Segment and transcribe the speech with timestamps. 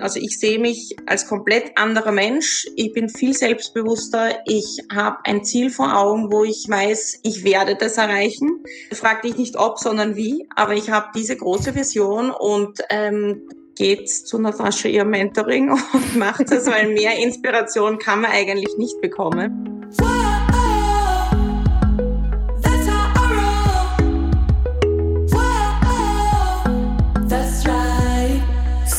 [0.00, 2.66] Also ich sehe mich als komplett anderer Mensch.
[2.76, 4.40] Ich bin viel selbstbewusster.
[4.46, 8.64] Ich habe ein Ziel vor Augen, wo ich weiß, ich werde das erreichen.
[8.92, 10.48] Frag dich nicht ob, sondern wie.
[10.54, 16.50] Aber ich habe diese große Vision und ähm, geht zu Natascha ihr Mentoring und macht
[16.50, 19.79] es, weil mehr Inspiration kann man eigentlich nicht bekommen.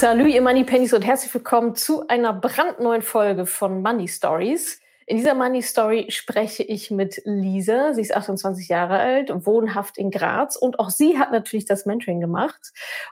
[0.02, 4.82] Salut, ihr Money Pennies und herzlich willkommen zu einer brandneuen Folge von Money Stories.
[5.06, 7.94] In dieser Money Story spreche ich mit Lisa.
[7.94, 12.20] Sie ist 28 Jahre alt, wohnhaft in Graz und auch sie hat natürlich das Mentoring
[12.20, 12.72] gemacht.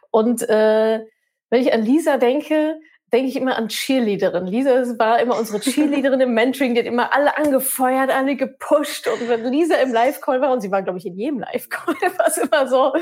[0.10, 1.06] Und äh,
[1.52, 2.80] wenn ich an Lisa denke,
[3.14, 4.48] denke ich immer an Cheerleaderin.
[4.48, 9.08] Lisa war immer unsere Cheerleaderin im Mentoring, die hat immer alle angefeuert, alle gepusht.
[9.08, 12.28] Und wenn Lisa im Live-Call war, und sie war, glaube ich, in jedem Live-Call, war
[12.28, 12.94] es immer so,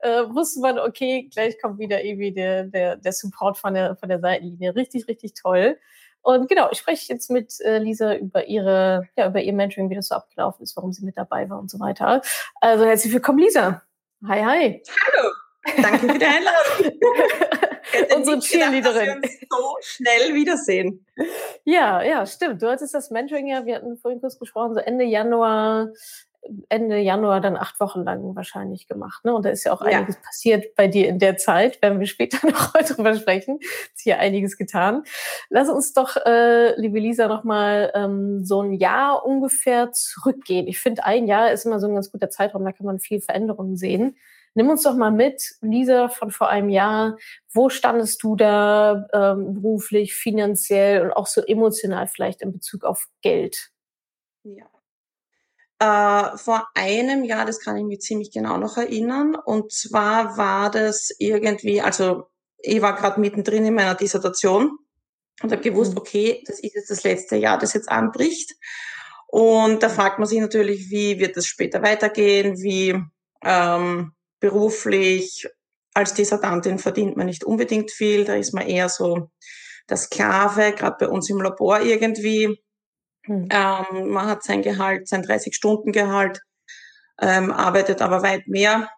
[0.00, 4.08] äh, wusste man, okay, gleich kommt wieder irgendwie der, der, der Support von der, von
[4.08, 4.74] der Seitenlinie.
[4.74, 5.78] Richtig, richtig toll.
[6.22, 9.94] Und genau, ich spreche jetzt mit äh, Lisa über ihre, ja, über ihr Mentoring, wie
[9.94, 12.20] das so abgelaufen ist, warum sie mit dabei war und so weiter.
[12.60, 13.82] Also herzlich willkommen, Lisa.
[14.26, 14.82] Hi, hi.
[14.88, 15.30] Hallo.
[15.82, 17.00] Danke für die Einladung.
[18.16, 19.22] Unsere Cheerleaderin.
[19.50, 21.06] so schnell wiedersehen.
[21.64, 22.62] Ja, ja, stimmt.
[22.62, 25.90] Du hattest das Mentoring ja, wir hatten vorhin kurz gesprochen, so Ende Januar
[26.68, 29.24] Ende Januar dann acht Wochen lang wahrscheinlich gemacht.
[29.24, 29.34] Ne?
[29.34, 29.98] Und da ist ja auch ja.
[29.98, 33.58] einiges passiert bei dir in der Zeit, werden wir später noch heute drüber sprechen.
[33.60, 35.02] Ist hier einiges getan.
[35.50, 40.66] Lass uns doch, äh, liebe Lisa, nochmal ähm, so ein Jahr ungefähr zurückgehen.
[40.66, 43.20] Ich finde, ein Jahr ist immer so ein ganz guter Zeitraum, da kann man viel
[43.20, 44.16] Veränderungen sehen.
[44.56, 47.18] Nimm uns doch mal mit, Lisa, von vor einem Jahr.
[47.52, 53.06] Wo standest du da ähm, beruflich, finanziell und auch so emotional vielleicht in Bezug auf
[53.20, 53.70] Geld?
[54.44, 54.64] Ja.
[55.78, 59.34] Äh, vor einem Jahr, das kann ich mich ziemlich genau noch erinnern.
[59.34, 64.78] Und zwar war das irgendwie, also ich war gerade mittendrin in meiner Dissertation
[65.42, 65.98] und habe gewusst, mhm.
[65.98, 68.54] okay, das ist jetzt das letzte Jahr, das jetzt anbricht.
[69.26, 72.98] Und da fragt man sich natürlich, wie wird es später weitergehen, wie
[73.44, 75.46] ähm, beruflich
[75.92, 79.30] als Dissertantin verdient man nicht unbedingt viel, da ist man eher so
[79.88, 82.62] der Sklave, gerade bei uns im Labor irgendwie.
[83.26, 83.48] Mhm.
[83.50, 86.40] Ähm, man hat sein Gehalt, sein 30-Stunden-Gehalt,
[87.20, 88.88] ähm, arbeitet aber weit mehr.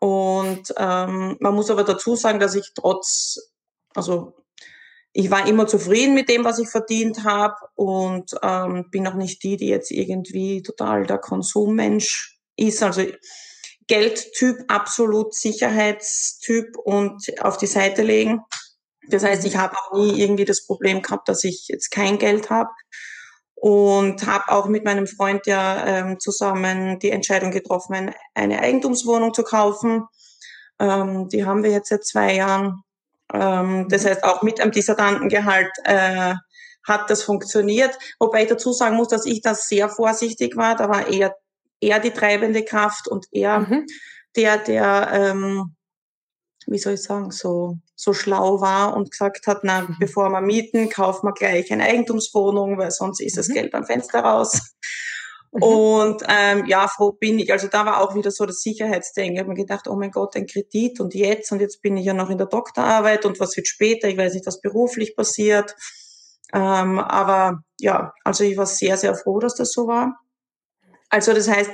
[0.00, 3.38] Und ähm, man muss aber dazu sagen, dass ich trotz,
[3.94, 4.34] also
[5.12, 9.42] ich war immer zufrieden mit dem, was ich verdient habe und ähm, bin auch nicht
[9.42, 12.82] die, die jetzt irgendwie total der Konsummensch ist.
[12.82, 13.04] Also
[13.86, 18.40] Geldtyp, absolut Sicherheitstyp und auf die Seite legen.
[19.08, 22.50] Das heißt, ich habe auch nie irgendwie das Problem gehabt, dass ich jetzt kein Geld
[22.50, 22.70] habe
[23.62, 29.44] und habe auch mit meinem Freund ja ähm, zusammen die Entscheidung getroffen, eine Eigentumswohnung zu
[29.44, 30.04] kaufen.
[30.80, 32.82] Ähm, die haben wir jetzt seit zwei Jahren.
[33.32, 34.08] Ähm, das mhm.
[34.08, 36.34] heißt, auch mit einem Dissertantengehalt äh,
[36.82, 37.96] hat das funktioniert.
[38.18, 40.74] Wobei ich dazu sagen muss, dass ich da sehr vorsichtig war.
[40.74, 41.36] Da war eher,
[41.80, 43.86] eher die treibende Kraft und eher mhm.
[44.34, 45.76] der, der ähm,
[46.66, 49.96] wie soll ich sagen, so, so schlau war und gesagt hat, na, mhm.
[50.00, 53.54] bevor wir mieten, kaufen wir gleich eine Eigentumswohnung, weil sonst ist das mhm.
[53.54, 54.60] Geld am Fenster raus.
[55.54, 55.62] Mhm.
[55.62, 57.52] Und ähm, ja, froh bin ich.
[57.52, 59.34] Also da war auch wieder so das Sicherheitsdenken.
[59.34, 62.06] Ich habe mir gedacht, oh mein Gott, ein Kredit und jetzt und jetzt bin ich
[62.06, 64.08] ja noch in der Doktorarbeit und was wird später?
[64.08, 65.76] Ich weiß nicht, was beruflich passiert.
[66.54, 70.18] Ähm, aber ja, also ich war sehr, sehr froh, dass das so war.
[71.10, 71.70] Also das heißt,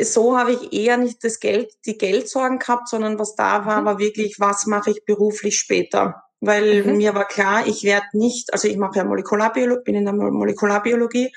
[0.00, 3.84] so habe ich eher nicht das Geld, die Geldsorgen gehabt, sondern was da war, mhm.
[3.86, 6.22] war wirklich, was mache ich beruflich später?
[6.40, 6.96] Weil mhm.
[6.98, 11.32] mir war klar, ich werde nicht, also ich mache ja Molekularbiologie, bin in der Molekularbiologie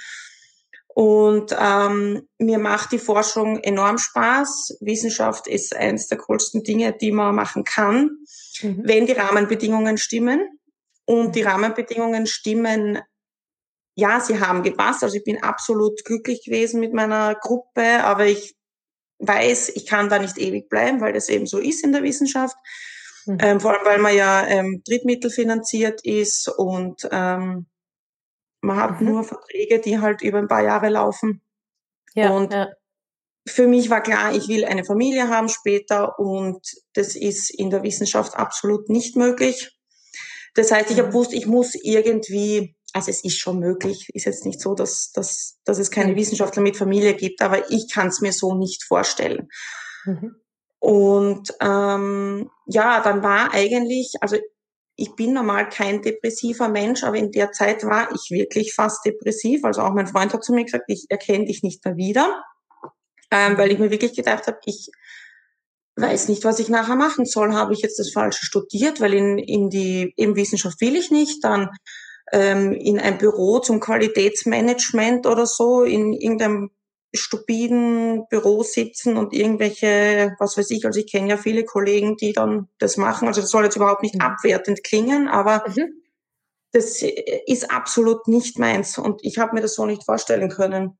[0.93, 4.77] und ähm, mir macht die Forschung enorm Spaß.
[4.81, 8.17] Wissenschaft ist eines der coolsten Dinge, die man machen kann,
[8.61, 8.81] mhm.
[8.83, 10.59] wenn die Rahmenbedingungen stimmen.
[11.05, 11.41] Und die.
[11.41, 12.99] Rahmenbedingungen stimmen
[13.95, 15.03] ja, sie haben gepasst.
[15.03, 18.55] Also ich bin absolut glücklich gewesen mit meiner Gruppe, aber ich
[19.19, 22.55] weiß, ich kann da nicht ewig bleiben, weil das eben so ist in der Wissenschaft.
[23.25, 23.37] Mhm.
[23.39, 27.67] Ähm, vor allem, weil man ja ähm, Drittmittel finanziert ist und ähm,
[28.61, 29.07] man hat mhm.
[29.07, 31.41] nur Verträge, die halt über ein paar Jahre laufen.
[32.13, 32.69] Ja, und ja.
[33.47, 36.61] für mich war klar, ich will eine Familie haben später und
[36.93, 39.77] das ist in der Wissenschaft absolut nicht möglich.
[40.53, 41.11] Das heißt, ich habe mhm.
[41.11, 45.59] gewusst, ich muss irgendwie also es ist schon möglich, ist jetzt nicht so, dass, dass,
[45.65, 46.17] dass es keine mhm.
[46.17, 49.49] Wissenschaftler mit Familie gibt, aber ich kann es mir so nicht vorstellen.
[50.05, 50.35] Mhm.
[50.79, 54.37] Und ähm, ja, dann war eigentlich, also
[54.95, 59.63] ich bin normal kein depressiver Mensch, aber in der Zeit war ich wirklich fast depressiv.
[59.63, 62.43] Also auch mein Freund hat zu mir gesagt, ich erkenne dich nicht mehr wieder,
[63.31, 64.89] ähm, weil ich mir wirklich gedacht habe, ich
[65.95, 67.53] weiß nicht, was ich nachher machen soll.
[67.53, 71.43] Habe ich jetzt das Falsche studiert, weil in, in die in Wissenschaft will ich nicht.
[71.43, 71.69] Dann
[72.31, 76.71] ähm, in ein Büro zum Qualitätsmanagement oder so, in irgendeinem
[77.13, 82.31] stupiden Büro sitzen und irgendwelche, was weiß ich, also ich kenne ja viele Kollegen, die
[82.31, 83.27] dann das machen.
[83.27, 84.21] Also das soll jetzt überhaupt nicht mhm.
[84.21, 86.01] abwertend klingen, aber mhm.
[86.71, 87.03] das
[87.47, 90.97] ist absolut nicht meins und ich habe mir das so nicht vorstellen können.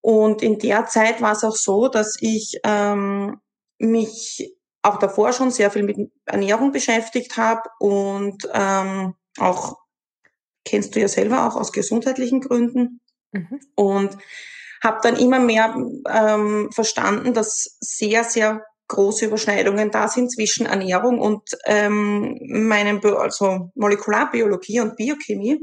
[0.00, 3.40] Und in der Zeit war es auch so, dass ich ähm,
[3.78, 9.76] mich auch davor schon sehr viel mit Ernährung beschäftigt habe und ähm, auch
[10.64, 13.00] kennst du ja selber auch aus gesundheitlichen Gründen
[13.32, 13.60] mhm.
[13.74, 14.16] und
[14.82, 15.76] habe dann immer mehr
[16.08, 23.70] ähm, verstanden, dass sehr sehr große Überschneidungen da sind zwischen Ernährung und ähm, meinem also
[23.74, 25.60] Molekularbiologie und Biochemie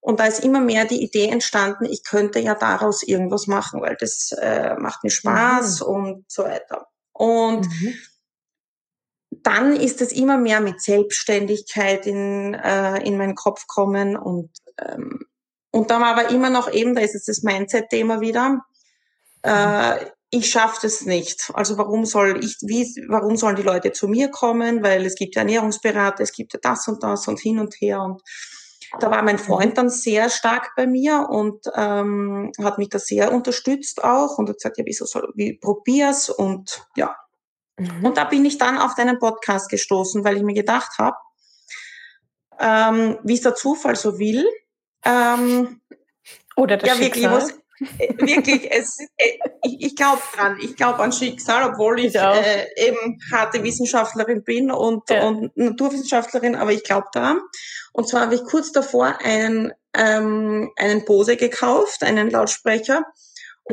[0.00, 3.96] und da ist immer mehr die Idee entstanden, ich könnte ja daraus irgendwas machen, weil
[3.98, 5.86] das äh, macht mir Spaß mhm.
[5.86, 6.86] und so weiter.
[7.12, 7.94] Und mhm.
[9.48, 15.20] Dann ist es immer mehr mit Selbstständigkeit in, äh, in meinen Kopf kommen und, ähm,
[15.70, 18.60] und dann war aber immer noch eben, da ist jetzt das Mindset-Thema wieder,
[19.42, 21.50] äh, ich schaffe das nicht.
[21.54, 24.82] Also warum soll ich, wie, warum sollen die Leute zu mir kommen?
[24.82, 28.02] Weil es gibt ja Ernährungsberater, es gibt ja das und das und hin und her
[28.02, 28.20] und
[29.00, 33.32] da war mein Freund dann sehr stark bei mir und ähm, hat mich da sehr
[33.32, 37.14] unterstützt auch und hat gesagt, ja, wieso soll, wie probier's und ja.
[37.78, 38.04] Mhm.
[38.04, 41.16] Und da bin ich dann auf deinen Podcast gestoßen, weil ich mir gedacht habe,
[42.58, 44.46] ähm, wie es der Zufall so will.
[45.04, 45.80] Ähm,
[46.56, 47.50] Oder das ja, wirklich, was,
[47.98, 52.16] äh, wirklich, es, äh, ich, ich glaube dran, ich glaube an Schicksal, obwohl ich, ich
[52.16, 55.26] äh, eben harte Wissenschaftlerin bin und, ja.
[55.26, 57.40] und Naturwissenschaftlerin, aber ich glaube daran.
[57.92, 63.04] Und zwar habe ich kurz davor einen, ähm, einen Bose gekauft, einen Lautsprecher.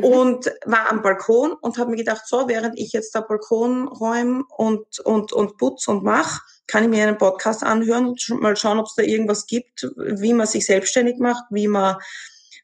[0.02, 4.44] Und war am Balkon und habe mir gedacht, so, während ich jetzt da Balkon räume
[4.56, 8.78] und, und, und putz und mach, kann ich mir einen Podcast anhören und mal schauen,
[8.78, 11.96] ob es da irgendwas gibt, wie man sich selbstständig macht, wie man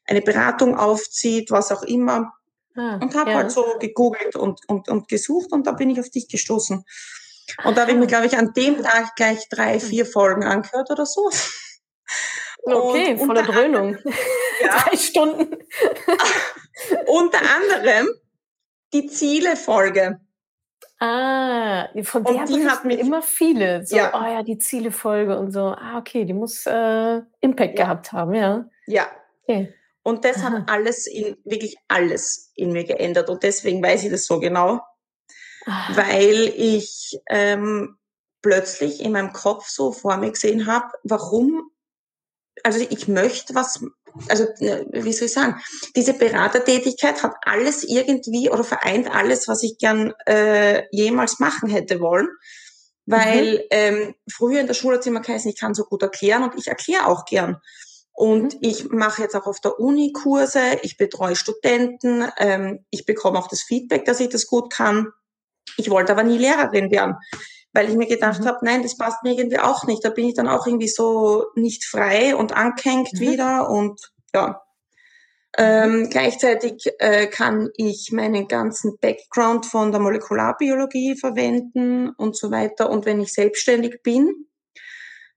[0.05, 2.33] eine Beratung aufzieht, was auch immer.
[2.75, 3.37] Ah, und habe ja.
[3.37, 6.83] halt so gegoogelt und, und, und gesucht und da bin ich auf dich gestoßen.
[7.65, 10.89] Und da habe ich mir, glaube ich, an dem Tag gleich drei, vier Folgen angehört
[10.89, 11.29] oder so.
[12.65, 13.97] Okay, und voller Dröhnung.
[14.61, 15.57] Ja, drei Stunden.
[17.07, 18.09] unter anderem
[18.93, 20.19] die Ziele-Folge.
[20.99, 23.85] Ah, von der die hat mir immer viele.
[23.85, 24.13] So, ja.
[24.13, 25.65] oh ja, die Ziele-Folge und so.
[25.65, 27.85] Ah, okay, die muss äh, Impact ja.
[27.85, 28.65] gehabt haben, ja.
[28.87, 29.07] Ja.
[29.43, 29.73] Okay.
[30.03, 30.51] Und das Aha.
[30.51, 33.29] hat alles in, wirklich alles in mir geändert.
[33.29, 34.81] Und deswegen weiß ich das so genau.
[35.65, 35.95] Aha.
[35.95, 37.97] Weil ich ähm,
[38.41, 41.69] plötzlich in meinem Kopf so vor mir gesehen habe, warum,
[42.63, 43.83] also ich möchte was,
[44.29, 45.61] also ne, wie soll ich sagen,
[45.95, 51.99] diese Beratertätigkeit hat alles irgendwie oder vereint alles, was ich gern äh, jemals machen hätte
[51.99, 52.27] wollen.
[53.05, 53.61] Weil mhm.
[53.71, 56.57] ähm, früher in der Schule hat es immer geheißen, ich kann so gut erklären und
[56.57, 57.57] ich erkläre auch gern.
[58.13, 58.59] Und mhm.
[58.61, 63.47] ich mache jetzt auch auf der Uni Kurse, ich betreue Studenten, ähm, ich bekomme auch
[63.47, 65.07] das Feedback, dass ich das gut kann.
[65.77, 67.15] Ich wollte aber nie Lehrerin werden,
[67.73, 68.45] weil ich mir gedacht mhm.
[68.45, 70.05] habe, nein, das passt mir irgendwie auch nicht.
[70.05, 73.19] Da bin ich dann auch irgendwie so nicht frei und angehängt mhm.
[73.19, 74.61] wieder und ja.
[75.55, 82.89] Ähm, gleichzeitig äh, kann ich meinen ganzen Background von der Molekularbiologie verwenden und so weiter.
[82.89, 84.47] Und wenn ich selbstständig bin,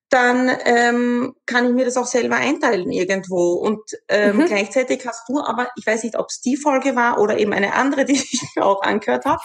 [0.08, 3.54] dann ähm, kann ich mir das auch selber einteilen irgendwo.
[3.54, 4.46] Und ähm, mhm.
[4.46, 7.74] gleichzeitig hast du aber, ich weiß nicht, ob es die Folge war oder eben eine
[7.74, 9.42] andere, die ich mir auch angehört habe,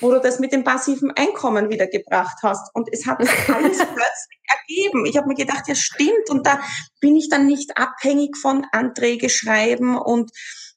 [0.00, 2.74] wo du das mit dem passiven Einkommen wieder gebracht hast.
[2.74, 5.06] Und es hat alles plötzlich ergeben.
[5.06, 6.30] Ich habe mir gedacht, ja stimmt.
[6.30, 6.60] Und da
[7.00, 10.30] bin ich dann nicht abhängig von Anträge schreiben und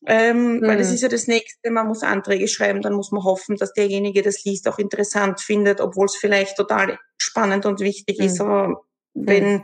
[0.07, 0.67] ähm, mhm.
[0.67, 0.95] weil das mhm.
[0.95, 4.43] ist ja das Nächste, man muss Anträge schreiben, dann muss man hoffen, dass derjenige das
[4.43, 8.25] liest, auch interessant findet, obwohl es vielleicht total spannend und wichtig mhm.
[8.25, 9.63] ist, aber wenn mhm.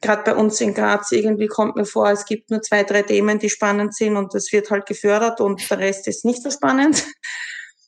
[0.00, 3.38] gerade bei uns in Graz irgendwie kommt mir vor, es gibt nur zwei, drei Themen,
[3.38, 7.06] die spannend sind und das wird halt gefördert und der Rest ist nicht so spannend.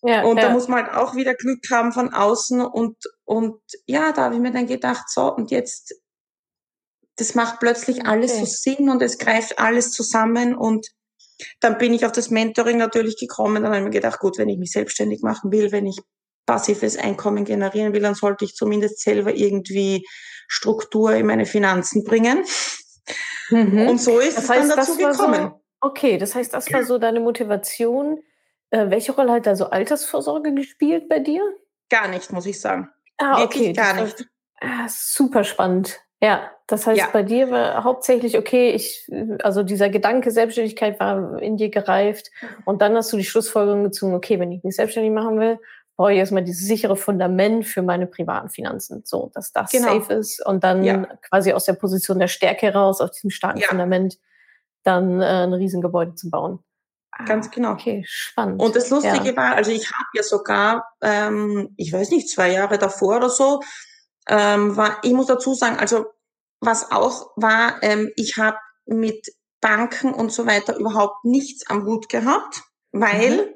[0.04, 0.48] Ja, und ja.
[0.48, 4.34] da muss man halt auch wieder Glück haben von außen und, und ja, da habe
[4.34, 5.94] ich mir dann gedacht, so, und jetzt,
[7.16, 8.44] das macht plötzlich alles okay.
[8.44, 10.88] so Sinn und es greift alles zusammen und
[11.60, 14.48] dann bin ich auf das Mentoring natürlich gekommen, dann habe ich mir gedacht, gut, wenn
[14.48, 15.98] ich mich selbstständig machen will, wenn ich
[16.46, 20.04] passives Einkommen generieren will, dann sollte ich zumindest selber irgendwie
[20.48, 22.44] Struktur in meine Finanzen bringen.
[23.50, 23.88] Mhm.
[23.88, 25.50] Und so ist das heißt, es dann dazu gekommen.
[25.50, 28.20] So, okay, das heißt, das war so deine Motivation.
[28.72, 31.42] Äh, welche Rolle hat da so Altersvorsorge gespielt bei dir?
[31.90, 32.88] Gar nicht, muss ich sagen.
[33.18, 33.72] Ah, Wirklich okay.
[33.74, 34.26] gar nicht.
[34.60, 36.00] ah, super spannend.
[36.22, 37.08] Ja, das heißt, ja.
[37.12, 39.10] bei dir war hauptsächlich, okay, ich,
[39.42, 42.30] also dieser Gedanke Selbstständigkeit war in dir gereift
[42.64, 45.58] und dann hast du die Schlussfolgerung gezogen, okay, wenn ich mich selbstständig machen will,
[45.96, 49.98] brauche ich erstmal dieses sichere Fundament für meine privaten Finanzen, so dass das Genau.
[50.00, 51.06] safe ist und dann Ja.
[51.28, 53.66] quasi aus der Position der Stärke heraus, aus diesem starken Ja.
[53.68, 54.16] Fundament,
[54.84, 56.60] dann äh, ein Riesengebäude zu bauen.
[57.12, 57.72] Ah, Ganz genau.
[57.72, 58.60] Okay, spannend.
[58.60, 59.36] Und das Lustige Ja.
[59.36, 63.60] war, also ich habe ja sogar, ähm, ich weiß nicht, zwei Jahre davor oder so,
[64.28, 66.06] ähm, war, ich muss dazu sagen, also
[66.60, 69.28] was auch war, ähm, ich habe mit
[69.60, 73.54] Banken und so weiter überhaupt nichts am Hut gehabt, weil Mhm.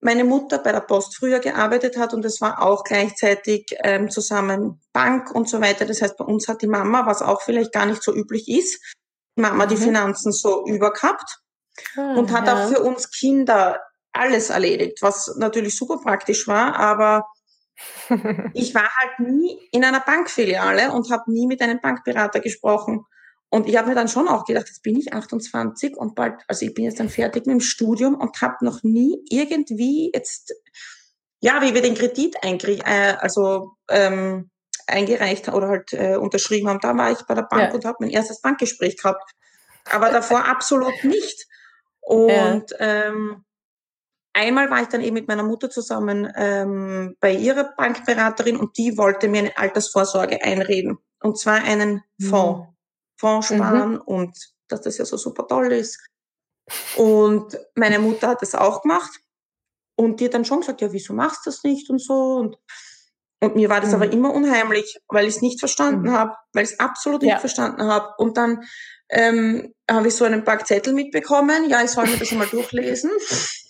[0.00, 4.80] meine Mutter bei der Post früher gearbeitet hat und es war auch gleichzeitig ähm, zusammen
[4.92, 5.84] Bank und so weiter.
[5.84, 8.80] Das heißt, bei uns hat die Mama, was auch vielleicht gar nicht so üblich ist,
[9.36, 9.80] die Mama die Mhm.
[9.82, 11.41] Finanzen so übergehabt
[11.96, 12.54] Ah, und hat ja.
[12.54, 13.80] auch für uns Kinder
[14.12, 17.26] alles erledigt, was natürlich super praktisch war, aber
[18.54, 23.04] ich war halt nie in einer Bankfiliale und habe nie mit einem Bankberater gesprochen.
[23.48, 26.64] Und ich habe mir dann schon auch gedacht, jetzt bin ich 28 und bald, also
[26.64, 30.54] ich bin jetzt dann fertig mit dem Studium und habe noch nie irgendwie jetzt,
[31.40, 34.50] ja, wie wir den Kredit äh, also ähm,
[34.86, 37.74] eingereicht oder halt äh, unterschrieben haben, da war ich bei der Bank Ja.
[37.74, 39.32] und habe mein erstes Bankgespräch gehabt.
[39.90, 41.46] Aber davor absolut nicht.
[42.02, 43.44] Und ähm,
[44.34, 48.96] einmal war ich dann eben mit meiner Mutter zusammen ähm, bei ihrer Bankberaterin und die
[48.98, 50.98] wollte mir eine Altersvorsorge einreden.
[51.22, 52.68] Und zwar einen Fonds.
[53.16, 54.36] Fonds sparen und
[54.68, 56.00] dass das ja so super toll ist.
[56.96, 59.20] Und meine Mutter hat das auch gemacht.
[59.96, 62.34] Und die hat dann schon gesagt, ja, wieso machst du das nicht und so.
[62.36, 62.56] Und,
[63.40, 63.96] und mir war das Mhm.
[63.96, 66.12] aber immer unheimlich, weil ich es nicht verstanden Mhm.
[66.12, 67.38] habe, weil ich es absolut nicht Ja.
[67.38, 68.14] verstanden habe.
[68.18, 68.64] Und dann
[69.12, 71.68] ähm, habe ich so einen Pack Zettel mitbekommen.
[71.68, 73.10] Ja, ich soll mir das mal durchlesen.
[73.18, 73.62] Es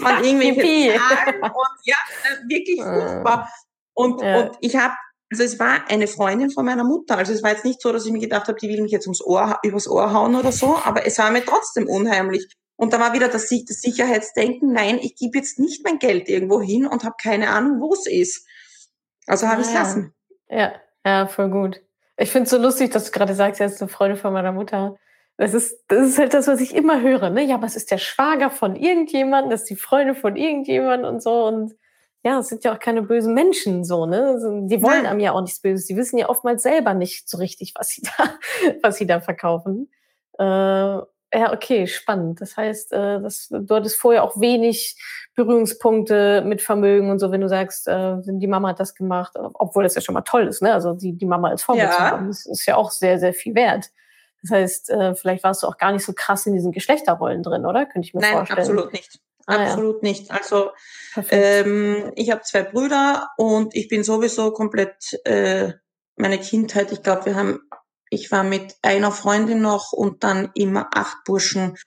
[0.00, 0.98] waren irgendwelche.
[0.98, 1.52] Zahlen und
[1.84, 2.82] ja, äh, wirklich Äh.
[2.84, 3.48] furchtbar.
[3.94, 4.40] Und, Ja.
[4.40, 4.94] und ich habe,
[5.30, 7.16] also es war eine Freundin von meiner Mutter.
[7.18, 9.06] Also es war jetzt nicht so, dass ich mir gedacht habe, die will mich jetzt
[9.06, 12.48] ums Ohr, übers Ohr hauen oder so, aber es war mir trotzdem unheimlich.
[12.76, 16.60] Und da war wieder das, das Sicherheitsdenken, nein, ich gebe jetzt nicht mein Geld irgendwo
[16.60, 18.46] hin und habe keine Ahnung, wo es ist.
[19.26, 20.14] Also habe ich es Ah, lassen.
[20.48, 20.72] Ja,
[21.04, 21.80] ja, voll gut.
[22.22, 24.52] Ich finde es so lustig, dass du gerade sagst, er ist eine Freundin von meiner
[24.52, 24.96] Mutter.
[25.38, 27.30] Das ist, das ist halt das, was ich immer höre.
[27.30, 27.42] Ne?
[27.42, 31.22] Ja, aber es ist der Schwager von irgendjemandem, das ist die Freundin von irgendjemandem und
[31.22, 31.46] so.
[31.46, 31.74] Und
[32.24, 34.24] ja, es sind ja auch keine bösen Menschen so, ne?
[34.34, 35.06] Also, Die wollen Nein.
[35.06, 35.86] einem ja auch nichts Böses.
[35.86, 38.34] Die wissen ja oftmals selber nicht so richtig, was sie da,
[38.82, 39.90] was sie da verkaufen.
[40.38, 40.98] Äh,
[41.32, 42.40] ja, okay, spannend.
[42.40, 44.96] Das heißt, äh, das, du hattest vorher auch wenig
[45.34, 49.82] Berührungspunkte mit Vermögen und so, wenn du sagst, äh, die Mama hat das gemacht, obwohl
[49.84, 50.72] das ja schon mal toll ist, ne?
[50.72, 51.96] Also die, die Mama als Vorbild Ja.
[51.96, 53.90] zu haben, das ist ja auch sehr, sehr viel wert.
[54.42, 57.64] Das heißt, äh, vielleicht warst du auch gar nicht so krass in diesen Geschlechterrollen drin,
[57.64, 57.86] oder?
[57.86, 58.58] Könnte ich mir Nein, vorstellen.
[58.58, 59.20] absolut nicht.
[59.46, 59.60] Ah, ja.
[59.70, 60.30] absolut nicht.
[60.30, 60.70] Also
[61.14, 61.66] Perfekt.
[61.66, 65.72] Ähm, ich habe zwei Brüder und ich bin sowieso komplett äh,
[66.16, 66.92] meine Kindheit.
[66.92, 67.60] Ich glaube, wir haben,
[68.12, 71.78] ich war mit einer Freundin noch und dann immer acht Burschen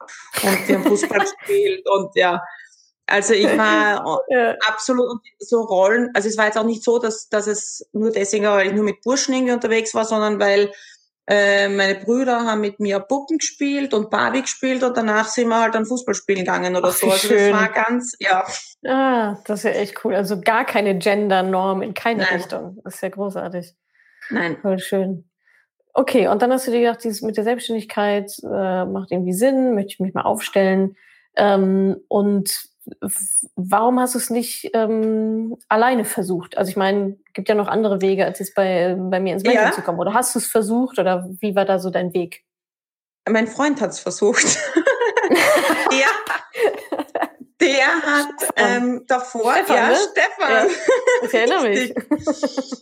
[0.42, 2.42] und wir haben Fußball gespielt und ja.
[3.06, 4.56] Also ich war ja.
[4.68, 6.10] absolut so Rollen.
[6.16, 8.74] Also es war jetzt auch nicht so, dass, dass es nur deswegen, war, weil ich
[8.74, 10.72] nur mit Burschen irgendwie unterwegs war, sondern weil
[11.28, 15.62] äh, meine Brüder haben mit mir Puppen gespielt und Barbie gespielt und danach sind wir
[15.62, 17.12] halt dann Fußball spielen gegangen oder Ach, so.
[17.12, 17.52] Also schön.
[17.52, 18.48] das war ganz, ja.
[18.88, 20.16] Ah, das ist ja echt cool.
[20.16, 22.38] Also gar keine Gender-Norm in keine Nein.
[22.38, 22.80] Richtung.
[22.84, 23.76] Das ist ja großartig.
[24.32, 24.58] Nein.
[24.64, 25.30] Voll schön.
[25.98, 29.76] Okay, und dann hast du dir gedacht, dieses mit der Selbstständigkeit äh, macht irgendwie Sinn,
[29.76, 30.98] möchte ich mich mal aufstellen.
[31.38, 32.68] Ähm, und
[33.56, 36.58] warum hast du es nicht ähm, alleine versucht?
[36.58, 39.70] Also ich meine, gibt ja noch andere Wege, als jetzt bei, bei mir ins Mentoring
[39.70, 39.74] Ja.
[39.74, 40.00] zu kommen.
[40.00, 42.44] Oder hast du es versucht oder wie war da so dein Weg?
[43.30, 44.46] Mein Freund hat es versucht.
[45.92, 46.08] der,
[47.62, 49.98] der hat ähm, davor, Stefan, ja, ne?
[50.12, 50.70] Stefan,
[51.24, 51.96] Ich erinnere mich.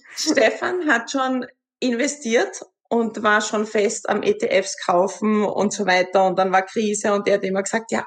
[0.15, 1.45] Stefan hat schon
[1.79, 6.27] investiert und war schon fest am ETFs kaufen und so weiter.
[6.27, 8.05] Und dann war Krise und er hat immer gesagt, ja,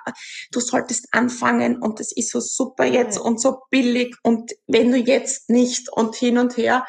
[0.53, 4.99] du solltest anfangen und das ist so super jetzt und so billig und wenn du
[4.99, 6.87] jetzt nicht und hin und her.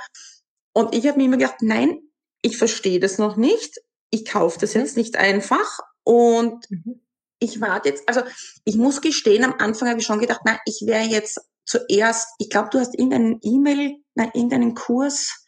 [0.74, 2.00] Und ich habe mir immer gedacht, nein,
[2.44, 3.78] ich verstehe das noch nicht.
[4.12, 4.82] Ich kaufe das Mhm.
[4.82, 7.02] jetzt nicht einfach und Mhm.
[7.40, 8.22] ich warte jetzt, also
[8.64, 12.52] ich muss gestehen, am Anfang habe ich schon gedacht, na, ich wäre jetzt zuerst, ich
[12.52, 15.47] glaube, du hast irgendeinen E-Mail, nein, irgendeinen Kurs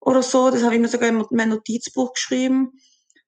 [0.00, 2.72] oder so, das habe ich mir sogar in mein Notizbuch geschrieben,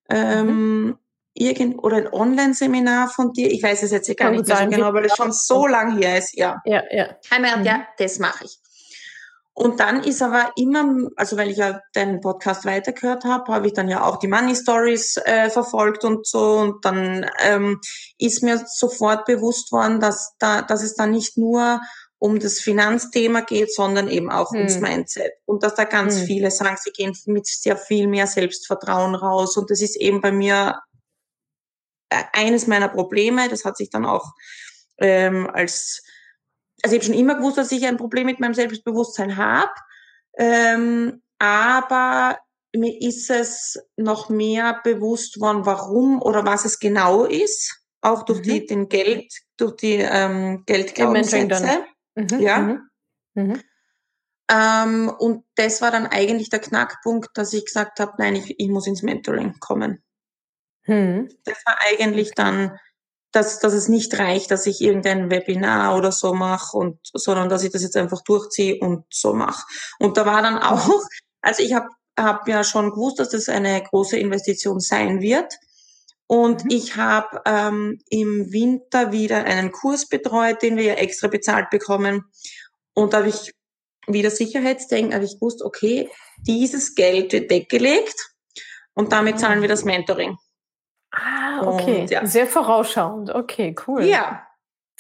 [0.09, 0.99] ähm,
[1.35, 4.69] irgend, oder ein Online-Seminar von dir, ich weiß es jetzt gar Kann nicht mehr so
[4.69, 6.61] genau, weil es schon so lang her ist, ja.
[6.65, 7.17] Ja, ja.
[7.31, 7.65] gedacht, Mhm.
[7.65, 8.59] ja, das mache ich.
[9.55, 13.75] Und dann ist aber immer, also weil ich ja deinen Podcast weitergehört habe, habe ich
[13.75, 16.55] dann ja auch die Money Stories äh, verfolgt und so.
[16.55, 17.79] Und dann ähm,
[18.19, 21.83] ist mir sofort bewusst worden, dass da, dass es da nicht nur
[22.23, 24.59] um das Finanzthema geht, sondern eben auch Hm.
[24.59, 25.33] ums Mindset.
[25.45, 26.27] Und dass da ganz Hm.
[26.27, 29.57] viele sagen, sie gehen mit sehr viel mehr Selbstvertrauen raus.
[29.57, 30.81] Und das ist eben bei mir
[32.11, 33.49] äh, eines meiner Probleme.
[33.49, 34.31] Das hat sich dann auch
[34.99, 36.05] ähm, als
[36.85, 39.71] also ich habe schon immer gewusst, dass ich ein Problem mit meinem Selbstbewusstsein habe,
[40.37, 42.39] ähm, aber
[42.75, 48.41] mir ist es noch mehr bewusst worden, warum oder was es genau ist, auch durch
[48.41, 48.43] mhm.
[48.43, 51.85] die, den Geld, durch die ähm, Geldglaubenssätze.
[52.15, 52.41] Mhm.
[52.41, 52.59] Ja.
[52.59, 52.89] Mhm.
[53.35, 53.63] mhm.
[54.51, 58.69] Ähm, und das war dann eigentlich der Knackpunkt, dass ich gesagt habe, nein, ich, ich
[58.69, 60.03] muss ins Mentoring kommen.
[60.87, 61.29] Mhm.
[61.45, 62.79] Das war eigentlich dann,
[63.31, 67.63] dass, dass es nicht reicht, dass ich irgendein Webinar oder so mache und sondern dass
[67.63, 69.65] ich das jetzt einfach durchziehe und so mache.
[69.99, 70.63] Und da war dann mhm.
[70.63, 71.03] auch,
[71.41, 71.89] also ich habe
[72.19, 75.55] hab ja schon gewusst, dass das eine große Investition sein wird.
[76.27, 76.71] Und mhm.
[76.71, 82.25] ich habe ähm, im Winter wieder einen Kurs betreut, den wir ja extra bezahlt bekommen.
[82.95, 83.53] Und da habe ich
[84.07, 88.35] wieder Sicherheitsdenken, habe ich gewusst, okay, dieses Geld wird weggelegt
[88.95, 90.37] und damit zahlen wir das Mentoring.
[91.13, 92.03] Ah, okay.
[92.03, 92.27] Und, ja.
[92.27, 93.31] Sehr vorausschauend.
[93.31, 94.05] Okay, cool.
[94.05, 94.47] Ja.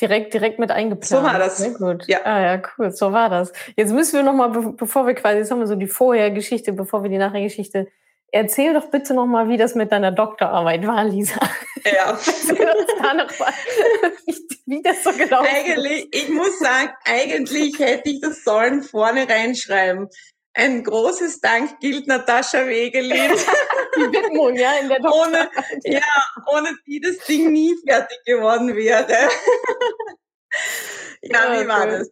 [0.01, 1.07] Direkt, direkt mit eingeplant.
[1.07, 1.59] So war das.
[1.59, 2.07] Sehr gut.
[2.09, 2.21] Ja.
[2.25, 2.91] Ah, ja, cool.
[2.93, 3.53] So war das.
[3.77, 7.11] Jetzt müssen wir nochmal, bevor wir quasi, jetzt haben wir so die Vorhergeschichte, bevor wir
[7.11, 7.89] die Nachhergeschichte
[8.35, 11.39] Erzähl doch bitte nochmal, wie das mit deiner Doktorarbeit war, Lisa.
[11.85, 12.19] Ja.
[13.03, 13.53] da noch mal,
[14.67, 20.09] wie das so genau Eigentlich, ich muss sagen, eigentlich hätte ich das sollen vorne reinschreiben.
[20.55, 23.33] Ein großes Dank gilt Natascha Wegelin.
[23.97, 25.51] die Widmung, ja, in der Doktorarbeit.
[25.83, 26.01] Ohne, ja,
[26.51, 29.29] ohne die das Ding nie fertig geworden wäre.
[31.21, 32.11] ja, wie war das?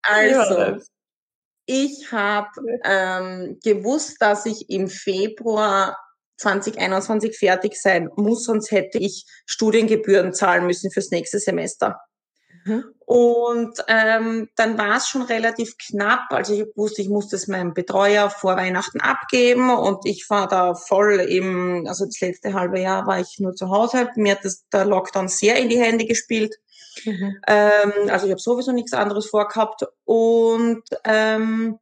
[0.00, 0.80] Also,
[1.68, 2.48] ich habe
[2.82, 5.98] ähm, gewusst, dass ich im Februar
[6.38, 12.00] 2021 fertig sein muss, sonst hätte ich Studiengebühren zahlen müssen fürs nächste Semester.
[12.64, 12.84] Mhm.
[13.06, 16.26] Und ähm, dann war es schon relativ knapp.
[16.30, 20.74] Also ich wusste, ich musste es meinem Betreuer vor Weihnachten abgeben und ich war da
[20.74, 24.10] voll im, also das letzte halbe Jahr war ich nur zu Hause.
[24.16, 26.56] Mir hat das, der Lockdown sehr in die Hände gespielt.
[27.04, 27.40] Mhm.
[27.46, 29.84] Ähm, also ich habe sowieso nichts anderes vorgehabt.
[30.04, 31.78] Und ähm,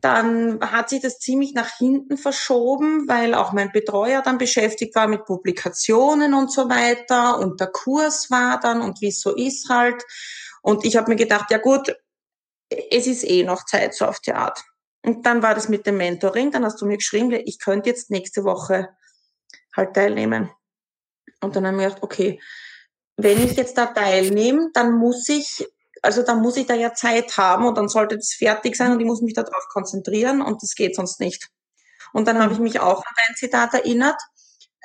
[0.00, 5.06] dann hat sich das ziemlich nach hinten verschoben, weil auch mein Betreuer dann beschäftigt war
[5.06, 9.68] mit Publikationen und so weiter und der Kurs war dann und wie es so ist
[9.68, 10.02] halt.
[10.62, 11.94] Und ich habe mir gedacht, ja gut,
[12.68, 14.62] es ist eh noch Zeit so auf die Art.
[15.04, 18.10] Und dann war das mit dem Mentoring, dann hast du mir geschrieben, ich könnte jetzt
[18.10, 18.90] nächste Woche
[19.76, 20.50] halt teilnehmen.
[21.40, 22.40] Und dann habe ich mir gedacht, okay,
[23.16, 25.66] wenn ich jetzt da teilnehme, dann muss ich,
[26.02, 29.00] also dann muss ich da ja Zeit haben und dann sollte das fertig sein und
[29.00, 31.48] ich muss mich darauf konzentrieren und das geht sonst nicht.
[32.12, 34.20] Und dann habe ich mich auch an dein Zitat erinnert.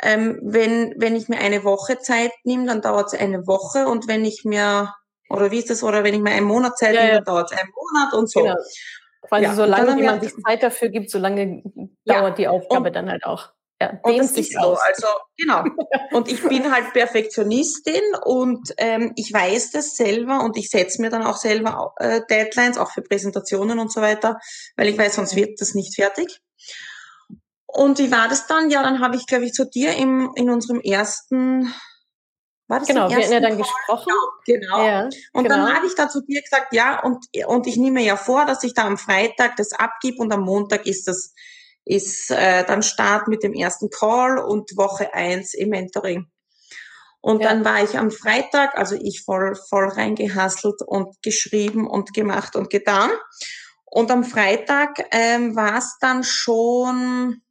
[0.01, 4.07] Ähm, wenn, wenn ich mir eine Woche Zeit nehme, dann dauert es eine Woche und
[4.07, 4.93] wenn ich mir,
[5.29, 7.51] oder wie ist das, oder wenn ich mir einen Monat Zeit ja, nehme, dann dauert
[7.51, 8.41] es einen Monat und so.
[8.41, 8.55] Genau.
[9.21, 11.63] Quasi ja, solange man sich Zeit dafür gibt, solange
[12.03, 13.54] dauert die Aufgabe dann halt auch.
[13.81, 14.77] Ja, und das ist so.
[14.77, 15.07] Also
[15.37, 15.63] genau.
[16.11, 21.09] Und ich bin halt Perfektionistin und ähm, ich weiß das selber und ich setze mir
[21.09, 24.39] dann auch selber äh, Deadlines, auch für Präsentationen und so weiter,
[24.77, 26.39] weil ich weiß, sonst wird das nicht fertig.
[27.65, 28.69] Und wie war das dann?
[28.69, 31.73] Ja, dann habe ich, glaube ich, zu dir im, in unserem ersten
[32.67, 33.59] war das genau, wir hatten ja dann Call?
[33.59, 34.13] gesprochen.
[34.45, 34.77] Genau.
[34.77, 34.87] genau.
[34.87, 35.49] Ja, und genau.
[35.49, 38.63] dann habe ich da zu dir gesagt, ja, und, und ich nehme ja vor, dass
[38.63, 41.33] ich da am Freitag das abgib und am Montag ist das
[41.85, 46.29] ist äh, dann Start mit dem ersten Call und Woche eins im Mentoring.
[47.21, 47.49] Und ja.
[47.49, 52.69] dann war ich am Freitag, also ich voll, voll reingehasselt und geschrieben und gemacht und
[52.69, 53.11] getan.
[53.85, 57.41] Und am Freitag ähm, war es dann schon,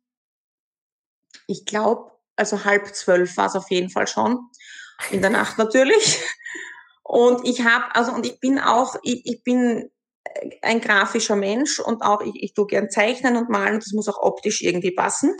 [1.47, 4.39] ich glaube, also halb zwölf war es auf jeden Fall schon.
[5.11, 6.23] In der Nacht natürlich.
[7.03, 9.91] Und ich habe, also und ich bin auch, ich, ich bin
[10.63, 14.21] ein grafischer Mensch und auch ich, ich tue gern zeichnen und malen das muss auch
[14.21, 15.37] optisch irgendwie passen.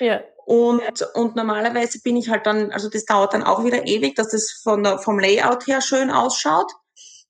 [0.00, 0.20] Ja.
[0.46, 4.30] Und, und normalerweise bin ich halt dann, also das dauert dann auch wieder ewig, dass
[4.30, 6.72] das von der, vom Layout her schön ausschaut.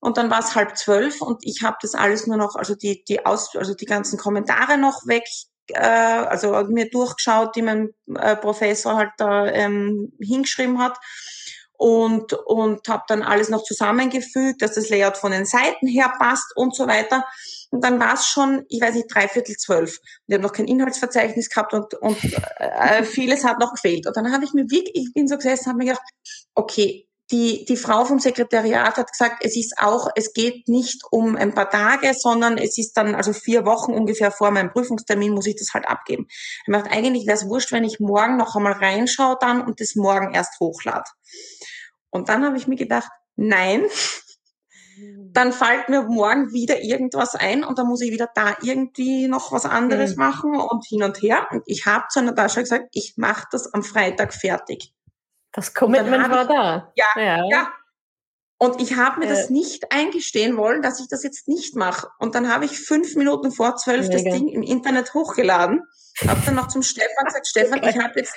[0.00, 3.02] Und dann war es halb zwölf und ich habe das alles nur noch, also die,
[3.08, 5.24] die Aus, also die ganzen Kommentare noch weg,
[5.68, 10.96] äh, also mir durchgeschaut, die mein äh, Professor halt da ähm, hingeschrieben hat
[11.78, 16.54] und, und habe dann alles noch zusammengefügt, dass das Layout von den Seiten her passt
[16.56, 17.24] und so weiter.
[17.70, 19.98] Und dann war es schon, ich weiß nicht, dreiviertel zwölf.
[20.26, 22.18] Wir haben noch kein Inhaltsverzeichnis gehabt und, und
[22.58, 24.06] äh, vieles hat noch gefehlt.
[24.06, 26.02] Und dann habe ich mir wirklich, ich bin so gesessen, habe mir gedacht,
[26.54, 31.36] okay, die, die Frau vom Sekretariat hat gesagt, es ist auch, es geht nicht um
[31.36, 35.46] ein paar Tage, sondern es ist dann, also vier Wochen ungefähr vor meinem Prüfungstermin muss
[35.46, 36.26] ich das halt abgeben.
[36.66, 39.94] Ich dachte, eigentlich wäre es wurscht, wenn ich morgen noch einmal reinschaue dann und das
[39.94, 41.04] morgen erst hochlade.
[42.10, 43.84] Und dann habe ich mir gedacht, nein,
[44.94, 45.30] hm.
[45.34, 49.52] dann fällt mir morgen wieder irgendwas ein und dann muss ich wieder da irgendwie noch
[49.52, 50.22] was anderes mhm.
[50.22, 51.46] machen und hin und her.
[51.50, 54.94] Und ich habe zu Natascha gesagt, ich mache das am Freitag fertig.
[55.52, 56.92] Das Commitment war da.
[56.94, 57.72] Ja, ja, ja.
[58.58, 59.28] Und ich habe mir äh.
[59.28, 62.08] das nicht eingestehen wollen, dass ich das jetzt nicht mache.
[62.18, 65.82] Und dann habe ich fünf Minuten vor zwölf das Ding im Internet hochgeladen,
[66.26, 68.34] habe dann noch zum Stefan gesagt, Stefan, ich habe jetzt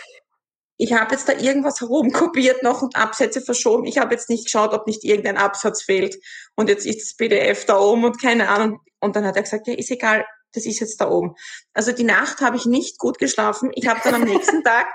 [0.78, 3.86] ich habe jetzt da irgendwas herumkopiert noch und Absätze verschoben.
[3.86, 6.16] Ich habe jetzt nicht geschaut, ob nicht irgendein Absatz fehlt.
[6.56, 8.80] Und jetzt ist das PDF da oben und keine Ahnung.
[9.00, 11.36] Und dann hat er gesagt, ja, ist egal, das ist jetzt da oben.
[11.76, 13.70] Also die Nacht habe ich nicht gut geschlafen.
[13.76, 14.88] Ich habe dann am nächsten Tag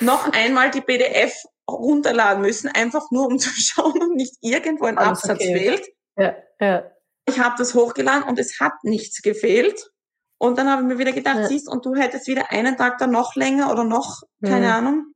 [0.00, 1.34] noch einmal die PDF
[1.68, 5.58] runterladen müssen, einfach nur um zu schauen, ob nicht irgendwo ein Alles Absatz okay.
[5.58, 5.88] fehlt.
[6.16, 6.90] Ja, ja.
[7.28, 9.90] Ich habe das hochgeladen und es hat nichts gefehlt.
[10.38, 11.46] Und dann habe ich mir wieder gedacht, ja.
[11.46, 14.72] siehst, und du hättest wieder einen Tag dann noch länger oder noch, keine mhm.
[14.72, 15.06] Ahnung.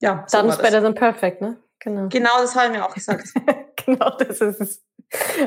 [0.00, 1.58] Ja, so Done is better than perfect, ne?
[1.80, 2.08] Genau.
[2.08, 3.28] Genau, das haben wir auch gesagt.
[3.86, 4.82] genau, das ist es.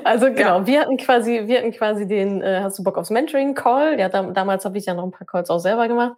[0.03, 0.67] Also genau, ja.
[0.67, 3.99] wir hatten quasi, wir hatten quasi den, äh, hast du Bock aufs Mentoring-Call?
[3.99, 6.15] Ja, da, damals habe ich ja noch ein paar Calls auch selber gemacht.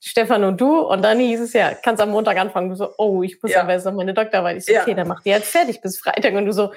[0.00, 0.80] Stefan und du.
[0.80, 2.70] Und dann hieß es ja, kannst am Montag anfangen.
[2.70, 3.62] Du so, oh, ich muss ja.
[3.62, 4.56] aber jetzt noch meine Doktorarbeit.
[4.56, 4.82] Ich so, ja.
[4.82, 6.34] okay, dann mach die jetzt fertig bis Freitag.
[6.34, 6.72] Und du so,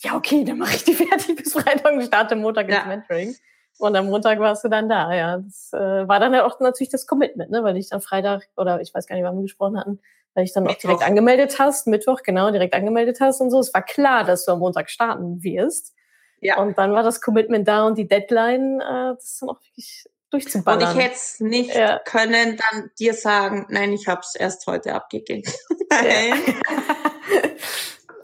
[0.00, 2.78] ja, okay, dann mache ich die fertig bis Freitag und starte Montag ja.
[2.78, 3.34] ins Mentoring.
[3.78, 5.38] Und am Montag warst du dann da, ja.
[5.38, 7.62] Das äh, war dann ja auch natürlich das Commitment, ne?
[7.62, 10.00] weil ich dann Freitag, oder ich weiß gar nicht, wann wir gesprochen hatten,
[10.34, 10.76] weil ich dann Mittwoch.
[10.76, 13.60] auch direkt angemeldet hast, Mittwoch, genau, direkt angemeldet hast und so.
[13.60, 15.94] Es war klar, dass du am Montag starten wirst.
[16.40, 16.58] Ja.
[16.58, 20.06] Und dann war das Commitment da und die Deadline, äh, das ist dann auch wirklich
[20.36, 20.90] durchzuballern.
[20.90, 21.98] Und ich hätte es nicht ja.
[22.00, 25.42] können dann dir sagen, nein, ich habe es erst heute abgegeben.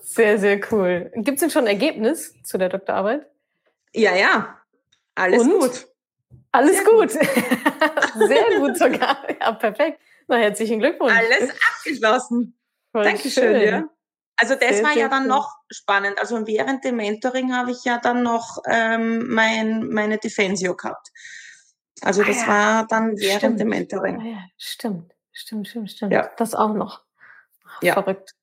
[0.02, 1.10] sehr, sehr cool.
[1.16, 3.26] Gibt es denn schon ein Ergebnis zu der Doktorarbeit?
[3.94, 4.58] Ja, ja.
[5.14, 5.60] Alles und?
[5.60, 5.86] gut.
[6.52, 7.12] Alles sehr gut.
[7.12, 7.12] gut.
[8.28, 9.26] sehr gut sogar.
[9.40, 10.00] Ja, perfekt.
[10.28, 11.12] Na, herzlichen Glückwunsch.
[11.12, 12.58] Alles abgeschlossen.
[12.92, 13.68] Voll Dankeschön, schön.
[13.68, 13.84] ja.
[14.36, 15.28] Also das sehr, war ja dann cool.
[15.28, 16.18] noch spannend.
[16.18, 21.08] Also während dem Mentoring habe ich ja dann noch ähm, mein, meine Defensio gehabt.
[22.02, 22.48] Also das ah, ja.
[22.48, 23.60] war dann während stimmt.
[23.60, 24.20] dem Mentoring.
[24.20, 24.38] Ah, ja.
[24.56, 26.12] Stimmt, stimmt, stimmt, stimmt.
[26.12, 26.30] Ja.
[26.36, 27.02] Das auch noch.
[27.66, 27.94] Ach, ja.
[27.94, 28.34] Verrückt.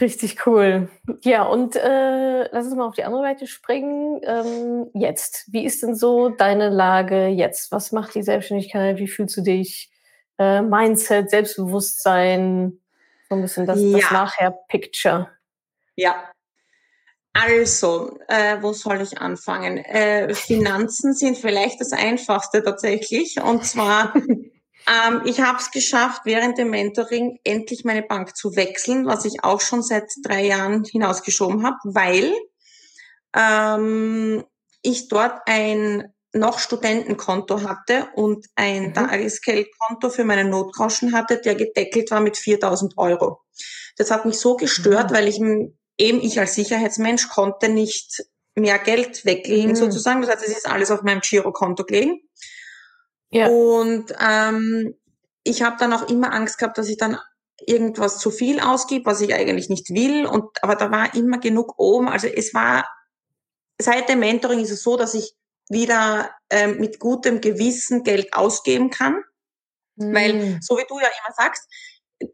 [0.00, 0.90] Richtig cool.
[1.22, 4.20] Ja, und äh, lass uns mal auf die andere Seite springen.
[4.24, 7.72] Ähm, jetzt, wie ist denn so deine Lage jetzt?
[7.72, 8.98] Was macht die Selbstständigkeit?
[8.98, 9.90] Wie fühlst du dich?
[10.38, 12.78] Äh, Mindset, Selbstbewusstsein,
[13.30, 13.98] so ein bisschen das, ja.
[13.98, 15.30] das Nachher-Picture.
[15.94, 16.30] Ja,
[17.42, 19.78] also, äh, wo soll ich anfangen?
[19.78, 23.40] Äh, Finanzen sind vielleicht das Einfachste tatsächlich.
[23.42, 29.06] Und zwar, ähm, ich habe es geschafft, während dem Mentoring endlich meine Bank zu wechseln,
[29.06, 32.32] was ich auch schon seit drei Jahren hinausgeschoben habe, weil
[33.36, 34.44] ähm,
[34.82, 38.94] ich dort ein noch Studentenkonto hatte und ein mhm.
[38.94, 43.40] Tagesgeldkonto für meine Notgroschen hatte, der gedeckelt war mit 4000 Euro.
[43.96, 45.14] Das hat mich so gestört, mhm.
[45.14, 45.40] weil ich
[45.98, 49.76] eben ich als Sicherheitsmensch konnte nicht mehr Geld weglegen mhm.
[49.76, 50.22] sozusagen.
[50.22, 52.20] Das heißt, es ist alles auf meinem Girokonto gelegen.
[53.30, 53.48] Ja.
[53.48, 54.94] Und ähm,
[55.42, 57.18] ich habe dann auch immer Angst gehabt, dass ich dann
[57.66, 60.26] irgendwas zu viel ausgib, was ich eigentlich nicht will.
[60.26, 62.08] Und aber da war immer genug oben.
[62.08, 62.86] Also es war
[63.78, 65.34] seit dem Mentoring ist es so, dass ich
[65.68, 69.22] wieder ähm, mit gutem Gewissen Geld ausgeben kann.
[69.96, 70.14] Mhm.
[70.14, 71.68] Weil, so wie du ja immer sagst,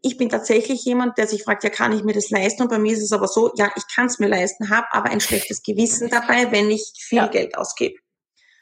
[0.01, 2.63] ich bin tatsächlich jemand, der sich fragt, ja, kann ich mir das leisten?
[2.63, 5.09] Und bei mir ist es aber so, ja, ich kann es mir leisten, habe aber
[5.09, 7.27] ein schlechtes Gewissen dabei, wenn ich viel ja.
[7.27, 7.95] Geld ausgebe.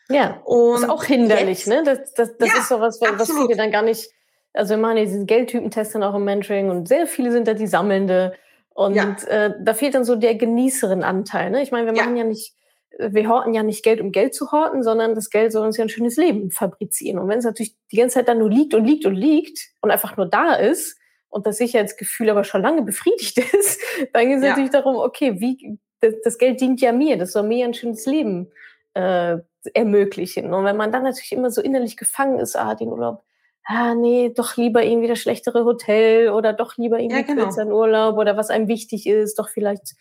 [0.09, 1.83] Ja, und ist auch hinderlich, jetzt, ne?
[1.83, 4.09] Das, das, das ja, ist so was, was viele dann gar nicht,
[4.53, 7.67] also wir machen diesen Geldtypentest dann auch im Mentoring und sehr viele sind da die
[7.67, 8.33] Sammelnde.
[8.73, 9.15] Und ja.
[9.27, 11.51] äh, da fehlt dann so der Genießerin-Anteil.
[11.51, 11.61] Ne?
[11.61, 12.23] Ich meine, wir machen ja.
[12.23, 12.55] ja nicht,
[12.97, 15.85] wir horten ja nicht Geld, um Geld zu horten, sondern das Geld soll uns ja
[15.85, 17.19] ein schönes Leben fabrizieren.
[17.19, 19.91] Und wenn es natürlich die ganze Zeit dann nur liegt und liegt und liegt und
[19.91, 20.97] einfach nur da ist,
[21.31, 23.81] und das Sicherheitsgefühl aber schon lange befriedigt ist,
[24.13, 24.49] dann geht es ja.
[24.49, 28.05] natürlich darum, okay, wie das, das, Geld dient ja mir, das soll mir ein schönes
[28.05, 28.51] Leben
[28.93, 29.37] äh,
[29.73, 30.53] ermöglichen.
[30.53, 33.23] Und wenn man dann natürlich immer so innerlich gefangen ist, ah, den Urlaub,
[33.65, 37.43] ah, nee, doch lieber irgendwie das schlechtere Hotel oder doch lieber irgendwie ja, genau.
[37.43, 39.95] kürzeren Urlaub oder was einem wichtig ist, doch vielleicht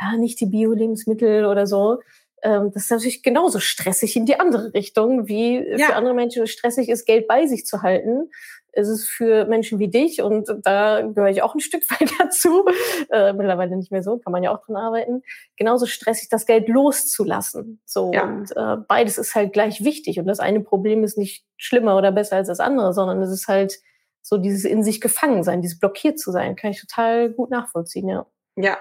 [0.00, 2.00] ja, nicht die Bio-Lebensmittel oder so.
[2.42, 5.86] Ähm, das ist natürlich genauso stressig in die andere Richtung, wie ja.
[5.86, 8.28] für andere Menschen stressig ist, Geld bei sich zu halten
[8.76, 12.64] ist es für Menschen wie dich und da gehöre ich auch ein Stück weit dazu,
[13.10, 15.22] äh, mittlerweile nicht mehr so, kann man ja auch dran arbeiten,
[15.56, 17.80] genauso stressig das Geld loszulassen.
[17.84, 18.24] So ja.
[18.24, 22.12] und äh, beides ist halt gleich wichtig und das eine Problem ist nicht schlimmer oder
[22.12, 23.78] besser als das andere, sondern es ist halt
[24.22, 28.08] so dieses in sich gefangen sein, dieses blockiert zu sein, kann ich total gut nachvollziehen,
[28.08, 28.26] ja.
[28.56, 28.78] Ja.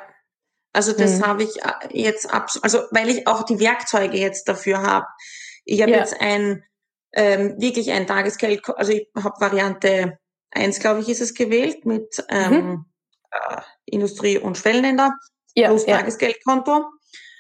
[0.74, 1.28] Also das hm.
[1.28, 5.06] habe ich äh, jetzt ab, also weil ich auch die Werkzeuge jetzt dafür habe.
[5.66, 6.00] Ich habe ja.
[6.00, 6.64] jetzt ein
[7.14, 10.18] ähm, wirklich ein Tagesgeld, also ich habe Variante
[10.52, 12.86] 1, glaube ich, ist es gewählt mit ähm, mhm.
[13.32, 15.14] äh, Industrie- und Schwellenländer
[15.56, 15.98] ja, plus ja.
[15.98, 16.86] Tagesgeldkonto.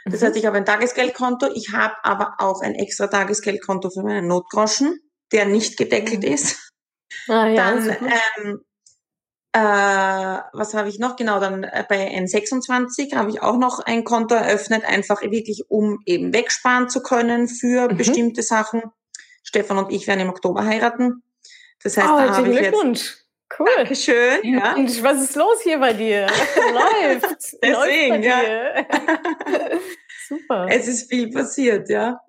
[0.06, 0.26] Das mhm.
[0.26, 5.00] heißt, ich habe ein Tagesgeldkonto, ich habe aber auch ein extra Tagesgeldkonto für meinen Notgroschen,
[5.32, 6.34] der nicht gedeckelt mhm.
[6.34, 6.72] ist.
[7.28, 8.62] Ah, ja, Dann ähm,
[9.56, 11.16] äh, was habe ich noch?
[11.16, 16.00] Genau, dann äh, bei N26 habe ich auch noch ein Konto eröffnet, einfach wirklich, um
[16.06, 17.98] eben wegsparen zu können für mhm.
[17.98, 18.82] bestimmte Sachen.
[19.54, 21.22] Stefan und ich werden im Oktober heiraten.
[21.84, 23.24] Das heißt, oh, da habe ich jetzt
[23.60, 23.68] Cool.
[23.76, 24.40] Dankeschön.
[24.44, 24.74] Ja.
[24.74, 26.26] Und was ist los hier bei dir?
[26.74, 27.56] Läuft.
[27.62, 28.86] Deswegen, Läuft ja.
[30.28, 30.68] Super.
[30.72, 32.20] Es ist viel passiert, ja.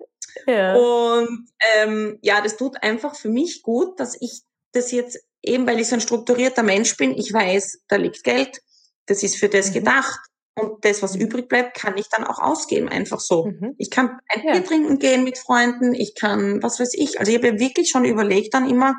[0.45, 0.75] ja.
[0.75, 5.79] Und ähm, ja, das tut einfach für mich gut, dass ich das jetzt eben, weil
[5.79, 8.61] ich so ein strukturierter Mensch bin, ich weiß, da liegt Geld,
[9.07, 9.73] das ist für das mhm.
[9.73, 10.19] gedacht.
[10.57, 11.21] Und das, was mhm.
[11.21, 13.47] übrig bleibt, kann ich dann auch ausgeben, einfach so.
[13.47, 13.75] Mhm.
[13.77, 17.19] Ich kann ein Bier trinken gehen mit Freunden, ich kann, was weiß ich.
[17.19, 18.95] Also ich habe ja wirklich schon überlegt dann immer,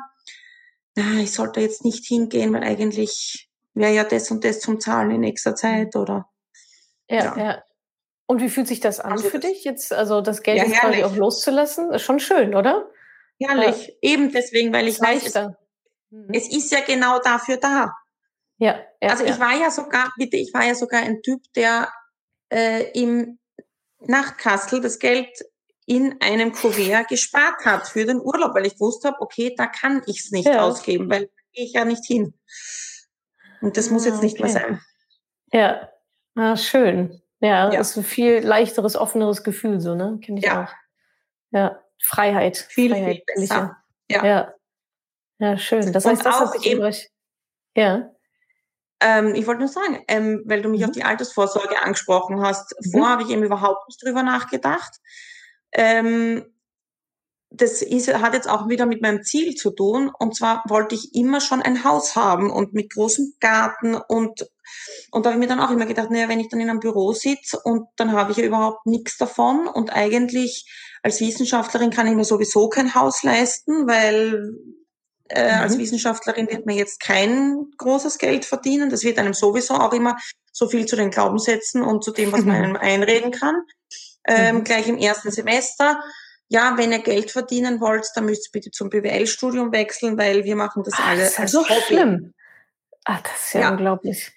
[0.95, 5.11] na, ich sollte jetzt nicht hingehen, weil eigentlich wäre ja das und das zum Zahlen
[5.11, 6.29] in nächster Zeit oder.
[7.09, 7.37] Ja, ja.
[7.37, 7.63] ja.
[8.27, 9.93] Und wie fühlt sich das an also für dich jetzt?
[9.93, 11.91] Also das Geld ja, jetzt quasi auch loszulassen?
[11.93, 12.89] Ist schon schön, oder?
[13.39, 13.87] Herrlich.
[13.87, 13.93] Ja.
[14.01, 15.35] Eben deswegen, weil ich weiß, es,
[16.09, 16.27] mhm.
[16.33, 17.93] es, ist ja genau dafür da.
[18.57, 18.79] Ja.
[19.01, 21.91] Ja also ich war ja sogar, bitte, ich war ja sogar ein Typ, der
[22.49, 23.39] äh, im
[23.99, 25.29] Nachtkastel das Geld
[25.85, 30.01] in einem Kuvert gespart hat für den Urlaub, weil ich wusste habe, okay, da kann
[30.05, 32.33] ich es nicht ausgeben, weil gehe ich ja nicht hin.
[33.61, 34.43] Und das ah, muss jetzt nicht okay.
[34.43, 34.81] mehr sein.
[35.53, 35.89] Ja,
[36.35, 37.21] ah, schön.
[37.39, 40.19] Ja, ja, ist ein viel leichteres, offeneres Gefühl, so, ne?
[40.21, 40.63] Kenne ich ja.
[40.63, 40.73] auch.
[41.51, 42.57] Ja, Freiheit.
[42.57, 43.77] Viel, Freiheit, viel besser.
[44.09, 44.25] Ja.
[44.25, 44.53] ja.
[45.39, 45.93] Ja, schön.
[45.93, 46.93] Das heißt, das auch eben,
[47.75, 48.11] ja.
[48.99, 50.87] Ähm, ich wollte nur sagen, ähm, weil du mich mhm.
[50.87, 52.91] auf die Altersvorsorge angesprochen hast, mhm.
[52.91, 54.99] vorher habe ich eben überhaupt nicht drüber nachgedacht.
[55.71, 56.45] Ähm,
[57.49, 60.11] das ist, hat jetzt auch wieder mit meinem Ziel zu tun.
[60.17, 64.47] Und zwar wollte ich immer schon ein Haus haben und mit großem Garten und
[65.11, 66.81] und da habe ich mir dann auch immer gedacht, naja, wenn ich dann in einem
[66.81, 70.69] Büro sitze und dann habe ich ja überhaupt nichts davon und eigentlich
[71.03, 74.57] als Wissenschaftlerin kann ich mir sowieso kein Haus leisten, weil
[75.29, 75.61] äh, mhm.
[75.61, 78.89] als Wissenschaftlerin wird man jetzt kein großes Geld verdienen.
[78.89, 80.17] Das wird einem sowieso auch immer
[80.51, 83.61] so viel zu den Glaubenssätzen und zu dem, was man einem einreden kann
[84.27, 84.63] ähm, mhm.
[84.63, 86.01] gleich im ersten Semester.
[86.49, 90.55] Ja, wenn ihr Geld verdienen wollt, dann müsst ihr bitte zum BWL-Studium wechseln, weil wir
[90.55, 91.81] machen das Ach, alle das ist als so Hobby.
[91.87, 92.33] schlimm.
[93.03, 93.71] Ach, das ist ja, ja.
[93.71, 94.31] unglaublich.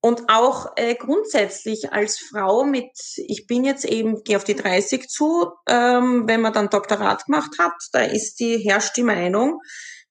[0.00, 5.08] Und auch äh, grundsätzlich als Frau mit, ich bin jetzt eben, gehe auf die 30
[5.08, 9.60] zu, ähm, wenn man dann Doktorat gemacht hat, da ist die, herrscht die Meinung,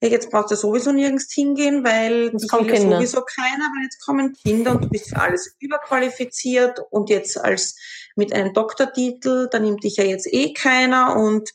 [0.02, 2.98] ja, jetzt brauchst du sowieso nirgends hingehen, weil es kommt Kinder.
[2.98, 7.76] sowieso keiner, weil jetzt kommen Kinder und du bist für alles überqualifiziert und jetzt als
[8.16, 11.50] mit einem Doktortitel, da nimmt dich ja jetzt eh keiner und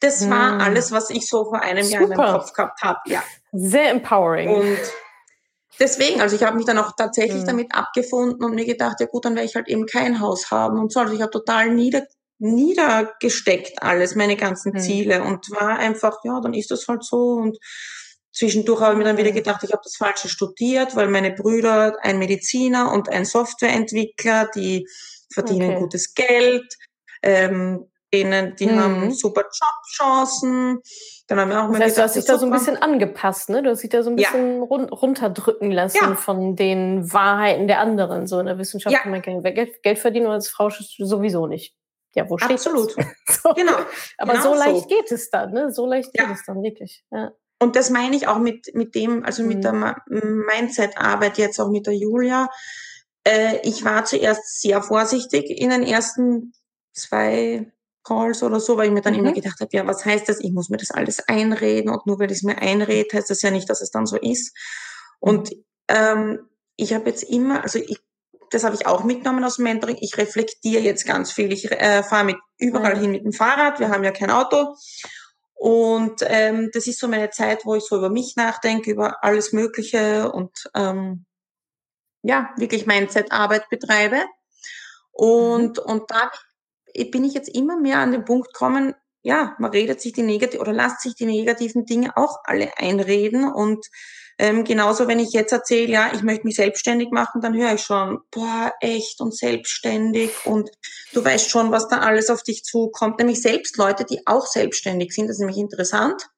[0.00, 0.30] das hm.
[0.30, 1.94] war alles, was ich so vor einem Super.
[1.94, 2.98] Jahr in meinem Kopf gehabt habe.
[3.06, 3.22] Ja.
[3.52, 4.48] Sehr empowering.
[4.48, 4.78] Und
[5.78, 7.46] deswegen, also ich habe mich dann auch tatsächlich hm.
[7.46, 10.78] damit abgefunden und mir gedacht, ja gut, dann werde ich halt eben kein Haus haben
[10.78, 11.00] und so.
[11.00, 12.04] Also ich habe total nieder,
[12.38, 14.80] niedergesteckt alles, meine ganzen hm.
[14.80, 17.58] Ziele und war einfach, ja, dann ist das halt so und
[18.30, 19.36] Zwischendurch habe ich mir dann wieder hm.
[19.36, 24.86] gedacht, ich habe das Falsche studiert, weil meine Brüder, ein Mediziner und ein Softwareentwickler, die
[25.32, 25.80] verdienen okay.
[25.80, 26.76] gutes Geld,
[27.22, 28.78] ähm, denen, die mhm.
[28.78, 30.80] haben super Jobchancen.
[31.26, 33.50] Dann haben wir auch das heißt, gedacht, du hast dich da so ein bisschen angepasst,
[33.50, 33.62] ne?
[33.62, 34.62] Du hast dich da so ein bisschen ja.
[34.62, 36.14] run runterdrücken lassen ja.
[36.14, 38.26] von den Wahrheiten der anderen.
[38.26, 39.00] So in der Wissenschaft ja.
[39.00, 41.74] kann man kein Geld, Geld verdienen und als Frau sowieso nicht.
[42.14, 42.94] Ja, wo steht Absolut.
[43.28, 43.52] So.
[43.54, 43.76] Genau.
[44.16, 44.86] Aber genau so leicht so.
[44.88, 45.70] geht es dann, ne?
[45.70, 47.04] So leicht geht es dann wirklich.
[47.10, 47.32] Ja.
[47.60, 49.62] Und das meine ich auch mit, mit dem, also mit mhm.
[49.62, 52.48] der Mindset-Arbeit jetzt auch mit der Julia.
[53.24, 56.52] Äh, ich war zuerst sehr vorsichtig in den ersten
[56.94, 57.70] zwei
[58.04, 59.20] Calls oder so, weil ich mir dann mhm.
[59.20, 60.40] immer gedacht habe, ja, was heißt das?
[60.40, 63.42] Ich muss mir das alles einreden und nur weil ich es mir einrede, heißt das
[63.42, 64.56] ja nicht, dass es dann so ist.
[65.20, 65.50] Und
[65.88, 67.98] ähm, ich habe jetzt immer, also ich,
[68.50, 71.52] das habe ich auch mitgenommen aus dem Mentoring, ich reflektiere jetzt ganz viel.
[71.52, 73.00] Ich äh, fahre mit überall mhm.
[73.00, 74.74] hin mit dem Fahrrad, wir haben ja kein Auto.
[75.54, 79.52] Und ähm, das ist so meine Zeit, wo ich so über mich nachdenke, über alles
[79.52, 81.26] Mögliche und ähm,
[82.22, 84.20] ja, wirklich Mindset-Arbeit betreibe.
[85.10, 85.92] Und, mhm.
[85.92, 86.30] und da
[87.10, 90.60] bin ich jetzt immer mehr an den Punkt kommen, ja, man redet sich die negativen
[90.60, 93.52] oder lasst sich die negativen Dinge auch alle einreden.
[93.52, 93.84] Und
[94.38, 97.82] ähm, genauso, wenn ich jetzt erzähle, ja, ich möchte mich selbstständig machen, dann höre ich
[97.82, 100.70] schon, boah, echt und selbstständig und
[101.12, 103.18] du weißt schon, was da alles auf dich zukommt.
[103.18, 106.28] Nämlich selbst Leute, die auch selbstständig sind, das ist nämlich interessant.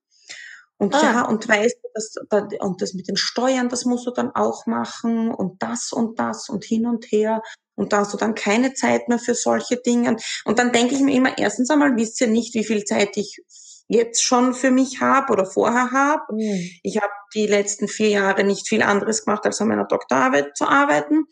[0.78, 1.02] Und ah.
[1.02, 2.14] ja, und weißt du, das,
[2.60, 6.48] und das mit den Steuern, das musst du dann auch machen und das und das
[6.48, 7.42] und hin und her.
[7.74, 10.16] Und da hast du dann keine Zeit mehr für solche Dinge.
[10.46, 13.42] Und dann denke ich mir immer, erstens einmal wisst ihr nicht, wie viel Zeit ich
[13.90, 16.22] jetzt schon für mich habe oder vorher habe.
[16.32, 16.70] Mhm.
[16.84, 20.68] Ich habe die letzten vier Jahre nicht viel anderes gemacht, als an meiner Doktorarbeit zu
[20.68, 21.24] arbeiten.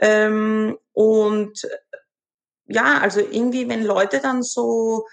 [0.00, 1.68] Ähm, und
[2.66, 5.06] ja, also irgendwie, wenn Leute dann so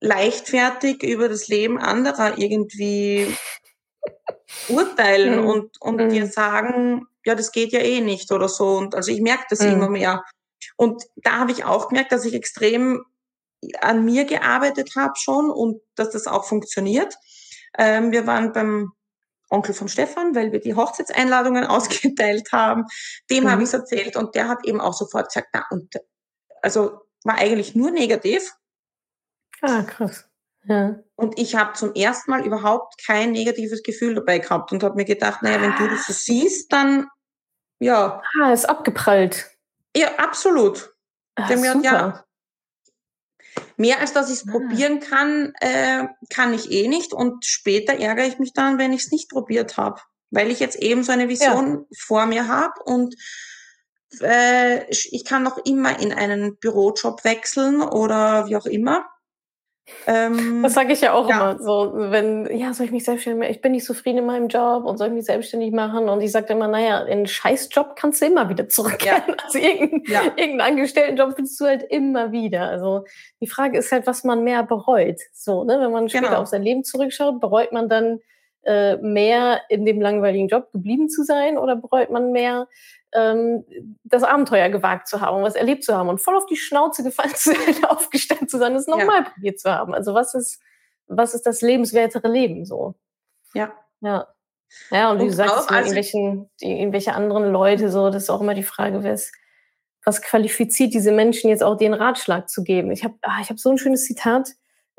[0.00, 3.34] leichtfertig über das Leben anderer irgendwie
[4.68, 5.46] urteilen mhm.
[5.46, 6.08] und, und mhm.
[6.10, 8.76] dir sagen, ja, das geht ja eh nicht oder so.
[8.76, 9.72] Und also ich merke das mhm.
[9.72, 10.24] immer mehr.
[10.76, 13.02] Und da habe ich auch gemerkt, dass ich extrem
[13.80, 17.14] an mir gearbeitet habe schon und dass das auch funktioniert.
[17.78, 18.92] Ähm, wir waren beim
[19.48, 22.84] Onkel von Stefan, weil wir die Hochzeitseinladungen ausgeteilt haben.
[23.30, 23.50] Dem mhm.
[23.50, 25.94] habe ich es erzählt und der hat eben auch sofort gesagt, na und
[26.62, 28.54] also war eigentlich nur negativ.
[29.62, 30.28] Ah, krass.
[30.64, 30.96] Ja.
[31.14, 35.04] Und ich habe zum ersten Mal überhaupt kein negatives Gefühl dabei gehabt und habe mir
[35.04, 37.06] gedacht, naja, wenn du das so siehst, dann
[37.78, 38.22] ja.
[38.40, 39.50] Ah, ist abgeprallt.
[39.96, 40.94] Ja, absolut.
[41.36, 41.80] Ach, super.
[41.82, 42.25] ja,
[43.76, 44.52] mehr als dass ich es ah.
[44.52, 47.12] probieren kann, äh, kann ich eh nicht.
[47.12, 50.00] Und später ärgere ich mich dann, wenn ich es nicht probiert habe.
[50.30, 51.98] Weil ich jetzt eben so eine Vision ja.
[51.98, 53.14] vor mir habe und
[54.20, 59.06] äh, ich kann noch immer in einen Bürojob wechseln oder wie auch immer.
[60.06, 61.52] Ähm, das sage ich ja auch ja.
[61.52, 61.62] immer.
[61.62, 63.50] So, wenn, ja, soll ich mich selbstständig machen?
[63.52, 66.08] Ich bin nicht zufrieden in meinem Job und soll ich mich selbstständig machen?
[66.08, 69.22] Und ich sage immer, naja, in einen Scheißjob kannst du immer wieder zurückkehren.
[69.28, 69.34] Ja.
[69.44, 70.22] Also irgendeinen, ja.
[70.24, 72.68] irgendeinen Angestelltenjob findest du halt immer wieder.
[72.68, 73.04] Also
[73.40, 75.20] die Frage ist halt, was man mehr bereut.
[75.32, 75.78] So, ne?
[75.80, 76.40] Wenn man später genau.
[76.40, 78.20] auf sein Leben zurückschaut, bereut man dann
[78.64, 82.66] äh, mehr in dem langweiligen Job geblieben zu sein oder bereut man mehr
[84.04, 87.34] das Abenteuer gewagt zu haben, was erlebt zu haben und voll auf die Schnauze gefallen
[87.34, 89.30] zu sein, aufgestanden zu sein, es nochmal ja.
[89.30, 89.94] probiert zu haben.
[89.94, 90.60] Also was ist,
[91.06, 92.94] was ist das lebenswertere Leben so?
[93.54, 93.72] Ja.
[94.00, 94.28] Ja.
[94.90, 98.40] Ja, und, und wie du sagst, also irgendwelchen, irgendwelche anderen Leute so, das ist auch
[98.40, 99.32] immer die Frage, was,
[100.04, 102.90] was qualifiziert diese Menschen jetzt auch den Ratschlag zu geben?
[102.90, 104.50] Ich habe ah, ich hab so ein schönes Zitat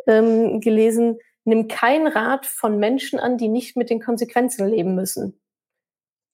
[0.08, 5.40] ähm, gelesen, nimm keinen Rat von Menschen an, die nicht mit den Konsequenzen leben müssen.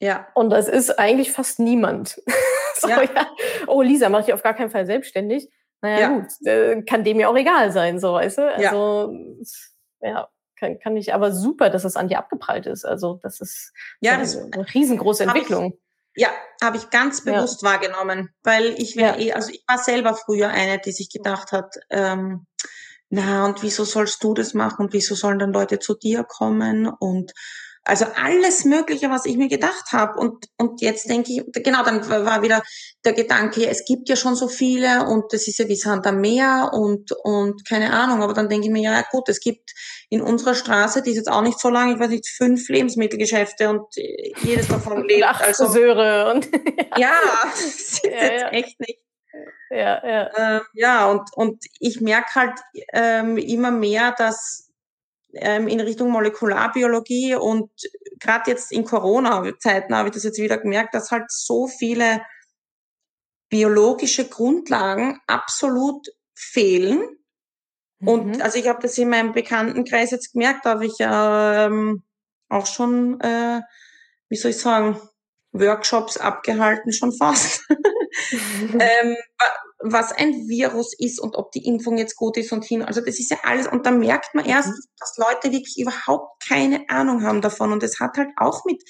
[0.04, 0.28] Ja.
[0.34, 2.22] Und das ist eigentlich fast niemand.
[2.76, 3.04] so, ja.
[3.04, 3.28] ja.
[3.68, 5.50] Oh, Lisa, mach ich auf gar keinen Fall selbstständig.
[5.82, 6.10] Naja, ja.
[6.10, 8.54] gut, äh, kann dem ja auch egal sein, so, weißt du?
[8.54, 9.16] Also,
[10.02, 10.28] ja,
[10.60, 12.84] kann, kann ich, aber super, dass es an dir abgeprallt ist.
[12.84, 15.74] Also, das ist ja, das eine riesengroße Entwicklung.
[16.13, 16.30] Ich, ja,
[16.62, 20.80] habe ich ganz bewusst wahrgenommen, weil ich wäre eh, also ich war selber früher eine,
[20.80, 22.46] die sich gedacht hat, ähm,
[23.10, 26.88] na, und wieso sollst du das machen und wieso sollen dann Leute zu dir kommen
[26.88, 27.34] und
[27.86, 30.19] also alles Mögliche, was ich mir gedacht habe.
[30.19, 32.63] Und, und jetzt denke ich, genau, dann war wieder
[33.04, 36.22] der Gedanke, es gibt ja schon so viele und das ist ja wie Sand am
[36.22, 38.24] Meer und, und keine Ahnung.
[38.24, 39.72] Aber dann denke ich mir, ja gut, es gibt
[40.10, 43.69] in unserer Straße, die ist jetzt auch nicht so lang, ich weiß nicht, fünf Lebensmittelgeschäfte
[43.69, 43.86] und
[44.43, 45.24] jedes davon lebt.
[45.24, 46.50] Acht also, Friseure und
[46.98, 47.13] ja,
[47.52, 48.50] das ist ja, jetzt ja.
[48.50, 49.00] echt nicht.
[49.72, 50.58] Ja, ja.
[50.58, 52.60] Äh, ja, und, und ich merke halt
[52.93, 54.62] ähm, immer mehr, dass
[55.36, 57.69] ähm, in Richtung Molekularbiologie und
[58.19, 62.22] gerade jetzt in Corona-Zeiten habe ich das jetzt wieder gemerkt, dass halt so viele
[63.50, 67.04] biologische Grundlagen absolut fehlen.
[68.00, 68.08] Mhm.
[68.08, 72.04] Und also ich habe das in meinem Bekanntenkreis jetzt gemerkt, da habe ich ähm,
[72.50, 73.62] auch schon, äh,
[74.30, 75.00] wie soll ich sagen,
[75.52, 77.63] Workshops abgehalten, schon fast.
[78.80, 79.15] ähm,
[79.84, 82.82] was ein Virus ist und ob die Impfung jetzt gut ist und hin.
[82.82, 83.67] Also das ist ja alles.
[83.67, 84.82] Und da merkt man erst, mhm.
[85.00, 87.74] dass Leute wirklich überhaupt keine Ahnung haben davon.
[87.74, 88.82] Und es hat halt auch mit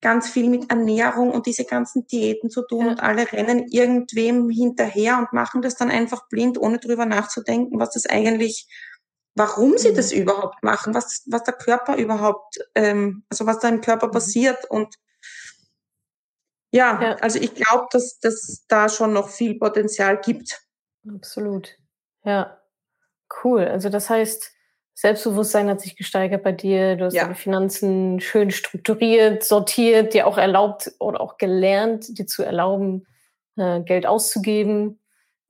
[0.00, 2.86] ganz viel mit Ernährung und diese ganzen Diäten zu tun.
[2.86, 2.90] Ja.
[2.92, 7.90] Und alle rennen irgendwem hinterher und machen das dann einfach blind, ohne drüber nachzudenken, was
[7.90, 8.68] das eigentlich,
[9.34, 9.96] warum sie mhm.
[9.96, 14.12] das überhaupt machen, was, was der Körper überhaupt, ähm, also was da im Körper mhm.
[14.12, 14.94] passiert und
[16.70, 17.16] ja, ja.
[17.16, 20.60] also ich glaube, dass das da schon noch viel Potenzial gibt.
[21.08, 21.76] Absolut.
[22.24, 22.60] Ja,
[23.44, 23.64] cool.
[23.64, 24.52] Also das heißt,
[24.94, 26.96] Selbstbewusstsein hat sich gesteigert bei dir.
[26.96, 27.22] Du hast ja.
[27.22, 33.06] deine Finanzen schön strukturiert, sortiert, dir auch erlaubt oder auch gelernt, dir zu erlauben,
[33.56, 34.98] äh, Geld auszugeben.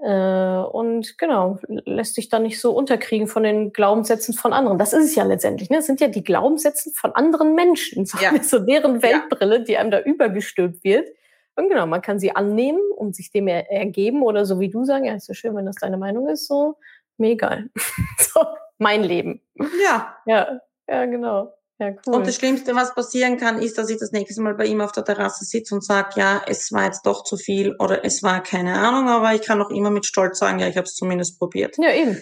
[0.01, 4.79] Äh, und genau, lässt dich dann nicht so unterkriegen von den Glaubenssätzen von anderen.
[4.79, 5.71] Das ist es ja letztendlich.
[5.71, 5.79] Ne?
[5.79, 8.07] Das sind ja die Glaubenssätze von anderen Menschen.
[8.21, 8.43] Ja.
[8.43, 11.09] So deren Weltbrille, die einem da übergestülpt wird.
[11.55, 14.85] Und genau, man kann sie annehmen und sich dem er ergeben oder so wie du
[14.85, 16.77] sagen, ja, ist ja schön, wenn das deine Meinung ist, so,
[17.17, 17.69] mir egal.
[18.19, 18.41] so,
[18.79, 19.41] mein Leben.
[19.83, 20.17] Ja.
[20.27, 21.53] Ja, ja, genau.
[21.79, 22.17] Ja, cool.
[22.17, 24.91] Und das Schlimmste, was passieren kann, ist, dass ich das nächste Mal bei ihm auf
[24.91, 28.43] der Terrasse sitze und sage, ja, es war jetzt doch zu viel oder es war
[28.43, 31.39] keine Ahnung, aber ich kann auch immer mit Stolz sagen, ja, ich habe es zumindest
[31.39, 31.77] probiert.
[31.79, 32.21] Ja, eben.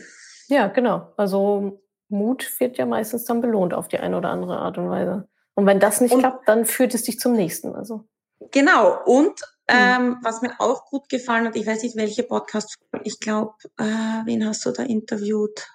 [0.49, 1.12] Ja, genau.
[1.16, 5.26] Also Mut wird ja meistens dann belohnt auf die eine oder andere Art und Weise.
[5.55, 7.74] Und wenn das nicht und, klappt, dann führt es dich zum nächsten.
[7.74, 8.05] Also.
[8.53, 9.03] Genau.
[9.07, 9.76] Und mhm.
[9.76, 13.83] ähm, was mir auch gut gefallen hat, ich weiß nicht, welche Podcast, ich glaube, äh,
[14.26, 15.66] wen hast du da interviewt?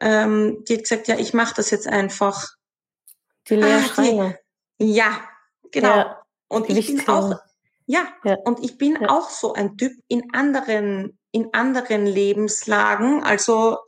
[0.00, 2.56] Ähm, die hat gesagt, ja, ich mache das jetzt einfach
[3.48, 4.34] die Lea ah, Schreiner.
[4.78, 5.20] Ja,
[5.70, 5.96] genau.
[5.96, 7.38] Ja, und ich bin auch,
[7.86, 9.08] ja, ja, und ich bin ja.
[9.08, 13.22] auch so ein Typ in anderen, in anderen Lebenslagen.
[13.22, 13.78] Also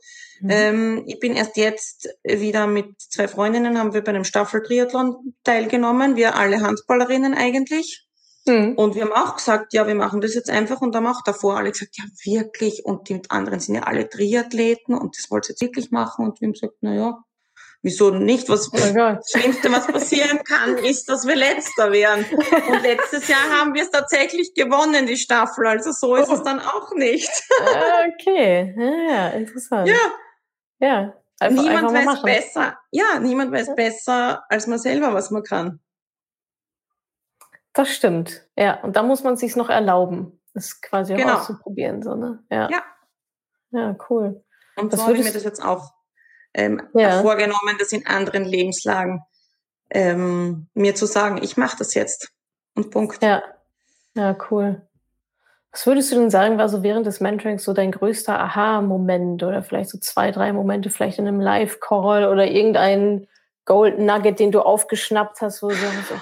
[0.41, 0.49] Mhm.
[0.49, 6.15] Ähm, ich bin erst jetzt wieder mit zwei Freundinnen, haben wir bei einem Staffeltriathlon teilgenommen.
[6.15, 8.05] Wir alle Handballerinnen eigentlich.
[8.45, 8.75] Mhm.
[8.75, 10.81] Und wir haben auch gesagt, ja, wir machen das jetzt einfach.
[10.81, 12.85] Und haben auch davor alle gesagt, ja, wirklich.
[12.85, 16.25] Und die anderen sind ja alle Triathleten und das wollt ihr jetzt wirklich machen.
[16.25, 17.23] Und wir haben gesagt, na ja,
[17.81, 18.49] wieso nicht?
[18.49, 22.25] Was oh das Schlimmste, was passieren kann, ist, dass wir Letzter werden.
[22.69, 25.67] Und letztes Jahr haben wir es tatsächlich gewonnen, die Staffel.
[25.67, 26.33] Also so ist oh.
[26.33, 27.31] es dann auch nicht.
[27.61, 29.87] Ah, okay, ja, interessant.
[29.87, 29.95] Ja.
[30.79, 31.13] Ja.
[31.39, 32.77] Einfach, niemand einfach weiß besser.
[32.91, 35.79] Ja, niemand weiß besser als man selber, was man kann.
[37.73, 38.47] Das stimmt.
[38.55, 41.35] Ja, und da muss man sich noch erlauben, es quasi genau.
[41.35, 42.43] auszuprobieren, so, ne?
[42.49, 42.69] Ja.
[42.71, 42.83] Ja,
[43.69, 44.43] ja cool.
[44.77, 45.93] Und so habe ich mir das jetzt auch
[46.57, 47.21] ähm, ja.
[47.21, 49.21] vorgenommen, das in anderen Lebenslagen
[49.89, 52.31] ähm, mir zu sagen, ich mache das jetzt.
[52.75, 53.23] Und Punkt.
[53.23, 53.43] Ja.
[54.15, 54.81] Ja, cool.
[55.71, 59.61] Was würdest du denn sagen, war so während des Mentorings so dein größter Aha-Moment oder
[59.61, 63.27] vielleicht so zwei, drei Momente, vielleicht in einem Live-Call oder irgendein
[63.65, 66.13] Gold Nugget, den du aufgeschnappt hast, wo du sagst,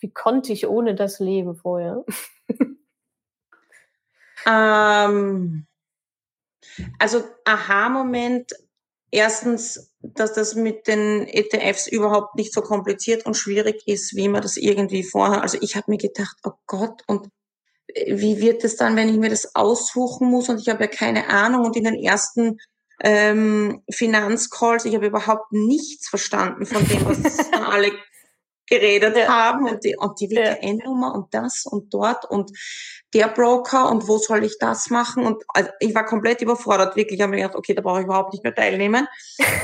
[0.00, 2.04] wie konnte ich ohne das leben vorher?
[4.46, 5.66] ähm,
[6.98, 8.50] also Aha-Moment,
[9.10, 14.42] erstens, dass das mit den ETFs überhaupt nicht so kompliziert und schwierig ist, wie man
[14.42, 15.42] das irgendwie vorher.
[15.42, 17.28] Also ich habe mir gedacht, oh Gott, und
[18.06, 21.28] wie wird es dann, wenn ich mir das aussuchen muss und ich habe ja keine
[21.28, 22.58] Ahnung und in den ersten
[23.02, 27.92] ähm, Finanzcalls, ich habe überhaupt nichts verstanden von dem, was alle
[28.66, 29.28] geredet ja.
[29.28, 32.50] haben und die, und die WKN-Nummer und das und dort und
[33.14, 37.18] der Broker und wo soll ich das machen und also ich war komplett überfordert, wirklich.
[37.18, 39.06] Ich habe mir gedacht, okay, da brauche ich überhaupt nicht mehr teilnehmen.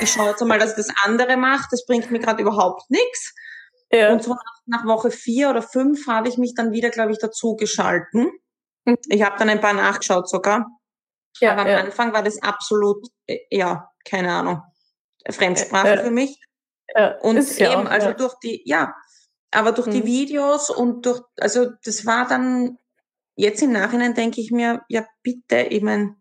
[0.01, 3.35] Ich schaue jetzt mal, dass ich das andere mache, das bringt mir gerade überhaupt nichts.
[3.91, 4.13] Ja.
[4.13, 7.19] Und so nach, nach, Woche vier oder fünf habe ich mich dann wieder, glaube ich,
[7.19, 8.31] dazu geschalten.
[8.85, 8.97] Mhm.
[9.09, 10.67] Ich habe dann ein paar nachgeschaut sogar.
[11.41, 11.79] Ja, Aber am ja.
[11.79, 14.63] Anfang war das absolut, äh, ja, keine Ahnung,
[15.29, 16.41] Fremdsprache für mich.
[16.95, 18.14] Ja, und eben, auch, also ja.
[18.14, 18.95] durch die, ja,
[19.51, 19.93] aber durch mhm.
[19.93, 22.78] die Videos und durch, also das war dann,
[23.37, 26.16] jetzt im Nachhinein denke ich mir, ja bitte, ich meine,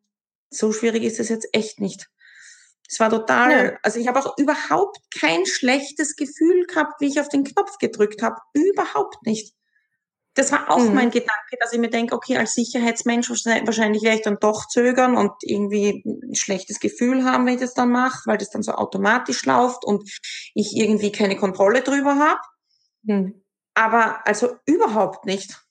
[0.50, 2.10] so schwierig ist es jetzt echt nicht.
[2.90, 3.80] Es war total, ja.
[3.84, 8.22] also ich habe auch überhaupt kein schlechtes Gefühl gehabt, wie ich auf den Knopf gedrückt
[8.22, 8.36] habe.
[8.54, 9.56] Überhaupt nicht.
[10.34, 10.96] Das war auch mhm.
[10.96, 15.18] mein Gedanke, dass ich mir denke, okay, als Sicherheitsmensch wahrscheinlich werde ich dann doch zögern
[15.18, 18.72] und irgendwie ein schlechtes Gefühl haben, wenn ich das dann mache, weil das dann so
[18.72, 20.10] automatisch läuft und
[20.54, 22.40] ich irgendwie keine Kontrolle drüber habe.
[23.04, 23.44] Mhm.
[23.74, 25.62] Aber also überhaupt nicht.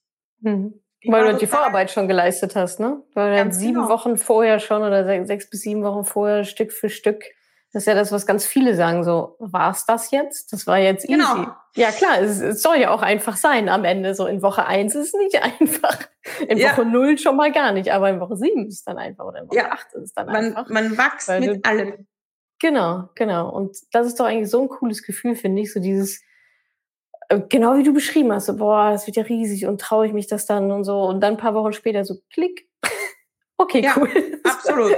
[0.41, 0.83] Mhm.
[1.07, 3.03] Weil du die Vorarbeit schon geleistet hast, ne?
[3.15, 3.89] Weil du dann sieben genau.
[3.89, 7.25] Wochen vorher schon oder sechs bis sieben Wochen vorher Stück für Stück
[7.73, 10.53] das ist ja das, was ganz viele sagen, so, war's das jetzt?
[10.53, 11.19] Das war jetzt easy.
[11.19, 11.55] Genau.
[11.77, 14.15] Ja, klar, es, es, soll ja auch einfach sein am Ende.
[14.17, 15.99] So in Woche eins ist es nicht einfach.
[16.49, 16.73] In ja.
[16.73, 19.43] Woche null schon mal gar nicht, aber in Woche sieben ist es dann einfach oder
[19.43, 19.71] in Woche ja.
[19.71, 20.69] acht ist es dann man, einfach.
[20.69, 22.07] Man wächst mit du, allem.
[22.59, 23.49] Genau, genau.
[23.51, 26.21] Und das ist doch eigentlich so ein cooles Gefühl, finde ich, so dieses,
[27.29, 30.13] äh, genau wie du beschrieben hast, so, boah, das wird ja riesig und traue ich
[30.13, 31.03] mich das dann und so.
[31.03, 32.69] Und dann ein paar Wochen später so, klick.
[33.59, 34.11] okay, ja, cool.
[34.45, 34.97] Absolut.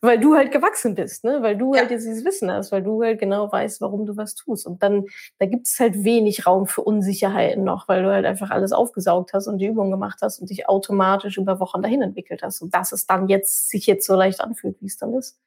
[0.00, 1.42] Weil du halt gewachsen bist, ne?
[1.42, 1.80] weil du ja.
[1.80, 4.66] halt jetzt dieses Wissen hast, weil du halt genau weißt, warum du was tust.
[4.66, 5.06] Und dann,
[5.38, 9.32] da gibt es halt wenig Raum für Unsicherheiten noch, weil du halt einfach alles aufgesaugt
[9.32, 12.62] hast und die Übung gemacht hast und dich automatisch über Wochen dahin entwickelt hast.
[12.62, 15.40] Und dass es dann jetzt sich jetzt so leicht anfühlt, wie es dann ist.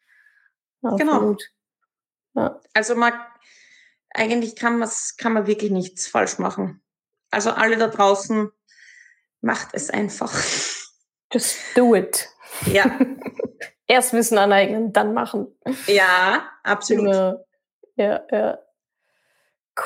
[0.81, 1.37] Ja, genau.
[2.33, 2.59] Ja.
[2.73, 3.13] Also man,
[4.09, 6.81] eigentlich kann, man's, kann man wirklich nichts falsch machen.
[7.29, 8.51] Also alle da draußen,
[9.41, 10.33] macht es einfach.
[11.31, 12.29] Just do it.
[12.65, 12.99] Ja.
[13.91, 15.47] Erst Wissen aneignen, dann machen.
[15.85, 17.13] Ja, absolut.
[17.13, 17.43] Ja,
[17.97, 18.21] ja.
[18.31, 18.59] ja.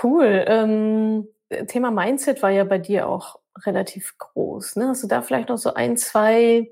[0.04, 0.46] Cool.
[0.48, 1.28] Ähm,
[1.68, 4.76] Thema Mindset war ja bei dir auch relativ groß.
[4.76, 4.90] Ne?
[4.90, 6.70] Hast du da vielleicht noch so ein, zwei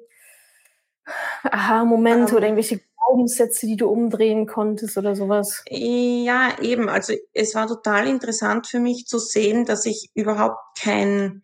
[1.45, 2.55] Aha-Momente um, oder ähm.
[2.55, 5.63] irgendwelche Glaubenssätze, die du umdrehen konntest oder sowas?
[5.67, 6.87] Ja, eben.
[6.87, 11.41] Also es war total interessant für mich zu sehen, dass ich überhaupt kein,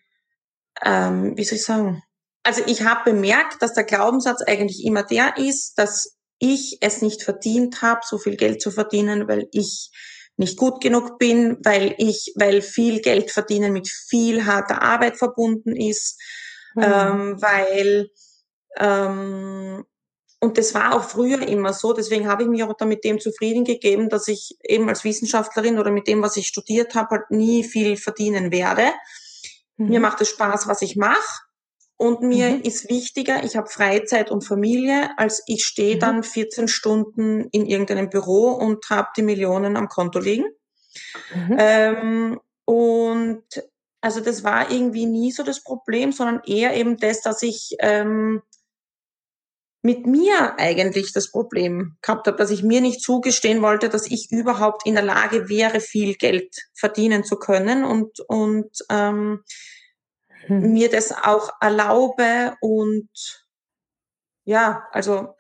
[0.86, 2.04] ähm, wie soll ich sagen,
[2.50, 7.22] also ich habe bemerkt, dass der Glaubenssatz eigentlich immer der ist, dass ich es nicht
[7.22, 9.92] verdient habe, so viel Geld zu verdienen, weil ich
[10.36, 15.76] nicht gut genug bin, weil ich, weil viel Geld verdienen mit viel harter Arbeit verbunden
[15.76, 16.20] ist,
[16.74, 16.84] mhm.
[16.84, 18.10] ähm, weil
[18.78, 19.86] ähm,
[20.40, 23.20] und das war auch früher immer so, deswegen habe ich mich auch dann mit dem
[23.20, 27.30] zufrieden gegeben, dass ich eben als Wissenschaftlerin oder mit dem, was ich studiert habe, halt
[27.30, 28.92] nie viel verdienen werde.
[29.78, 29.90] Mhm.
[29.90, 31.49] Mir macht es Spaß, was ich mache.
[32.02, 32.62] Und mir mhm.
[32.62, 36.00] ist wichtiger, ich habe Freizeit und Familie, als ich stehe mhm.
[36.00, 40.46] dann 14 Stunden in irgendeinem Büro und habe die Millionen am Konto liegen.
[41.36, 41.58] Mhm.
[41.60, 43.44] Ähm, und
[44.00, 48.44] also das war irgendwie nie so das Problem, sondern eher eben das, dass ich ähm,
[49.82, 54.32] mit mir eigentlich das Problem gehabt habe, dass ich mir nicht zugestehen wollte, dass ich
[54.32, 59.44] überhaupt in der Lage wäre, viel Geld verdienen zu können und, und ähm,
[60.50, 60.74] hm.
[60.74, 63.10] mir das auch erlaube und
[64.44, 65.36] ja, also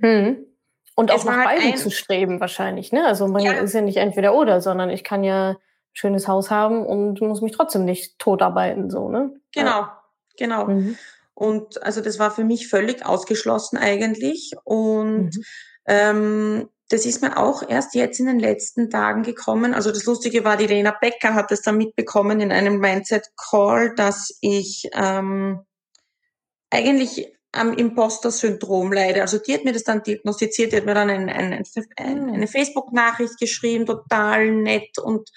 [0.00, 0.46] hm.
[0.94, 3.06] und auch nach halt beiden zu streben wahrscheinlich, ne?
[3.06, 3.52] Also man ja.
[3.52, 5.56] ist ja nicht entweder oder, sondern ich kann ja ein
[5.92, 9.34] schönes Haus haben und muss mich trotzdem nicht totarbeiten, so, ne?
[9.52, 10.02] Genau, ja.
[10.38, 10.66] genau.
[10.66, 10.96] Mhm.
[11.34, 14.52] Und also das war für mich völlig ausgeschlossen eigentlich.
[14.64, 15.44] Und mhm.
[15.86, 19.72] ähm, das ist mir auch erst jetzt in den letzten Tagen gekommen.
[19.72, 24.36] Also das Lustige war, die Lena Becker hat es dann mitbekommen in einem Mindset-Call, dass
[24.42, 25.60] ich ähm,
[26.68, 29.22] eigentlich am Imposter-Syndrom leide.
[29.22, 31.64] Also die hat mir das dann diagnostiziert, die hat mir dann ein, ein,
[31.96, 35.30] ein, eine Facebook-Nachricht geschrieben, total nett und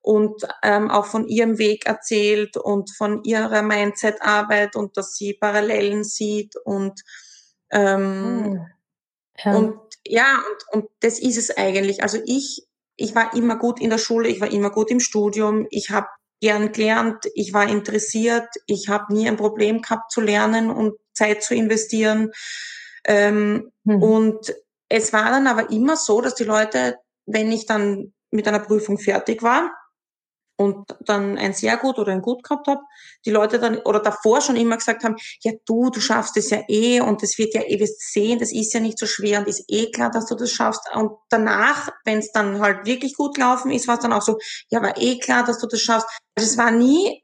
[0.00, 6.02] und ähm, auch von ihrem Weg erzählt und von ihrer Mindset-Arbeit und dass sie Parallelen
[6.02, 7.02] sieht und
[7.70, 8.66] ähm, hm.
[9.44, 9.56] ja.
[9.56, 10.42] und ja
[10.72, 12.02] und, und das ist es eigentlich.
[12.02, 15.66] Also ich ich war immer gut in der Schule, ich war immer gut im Studium,
[15.70, 16.08] ich habe
[16.40, 21.42] gern gelernt, ich war interessiert, ich habe nie ein Problem gehabt zu lernen und Zeit
[21.42, 22.32] zu investieren.
[23.04, 24.02] Ähm, hm.
[24.02, 24.54] Und
[24.88, 26.96] es war dann aber immer so, dass die Leute,
[27.26, 29.70] wenn ich dann mit einer Prüfung fertig war,
[30.60, 32.80] und dann ein sehr gut oder ein gut gehabt habe,
[33.24, 36.62] die Leute dann oder davor schon immer gesagt haben, ja du, du schaffst es ja
[36.68, 39.48] eh und das wird ja eh wirst sehen, das ist ja nicht so schwer und
[39.48, 40.82] ist eh klar, dass du das schaffst.
[40.94, 44.38] Und danach, wenn es dann halt wirklich gut gelaufen ist, war es dann auch so,
[44.70, 46.08] ja, war eh klar, dass du das schaffst.
[46.34, 47.22] Also es war nie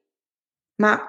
[0.79, 1.01] mal,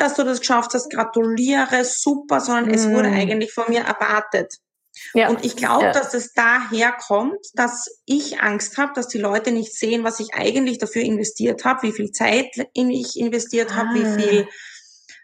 [0.00, 2.74] dass du das geschafft hast, gratuliere, super, sondern mm.
[2.74, 3.14] es wurde mm.
[3.14, 4.56] eigentlich von mir erwartet.
[5.14, 5.28] Ja.
[5.28, 5.92] Und ich glaube, ja.
[5.92, 10.34] dass es daher kommt, dass ich Angst habe, dass die Leute nicht sehen, was ich
[10.34, 13.76] eigentlich dafür investiert habe, wie viel Zeit ich investiert ah.
[13.76, 14.18] habe, wie ah.
[14.18, 14.48] viel,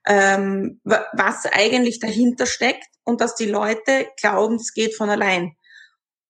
[0.07, 5.57] ähm, was eigentlich dahinter steckt und dass die Leute glauben, es geht von allein.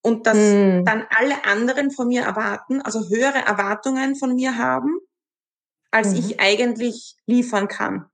[0.05, 0.85] Und dass mm.
[0.85, 4.99] dann alle anderen von mir erwarten, also höhere Erwartungen von mir haben,
[5.93, 6.17] als mhm.
[6.17, 8.07] ich eigentlich liefern kann.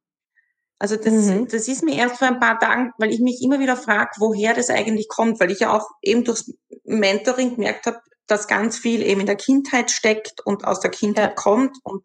[0.78, 1.48] Also das, mhm.
[1.48, 4.54] das ist mir erst vor ein paar Tagen, weil ich mich immer wieder frage, woher
[4.54, 6.52] das eigentlich kommt, weil ich ja auch eben durchs
[6.84, 11.30] Mentoring gemerkt habe, dass ganz viel eben in der Kindheit steckt und aus der Kindheit
[11.30, 11.34] ja.
[11.34, 11.76] kommt.
[11.82, 12.04] Und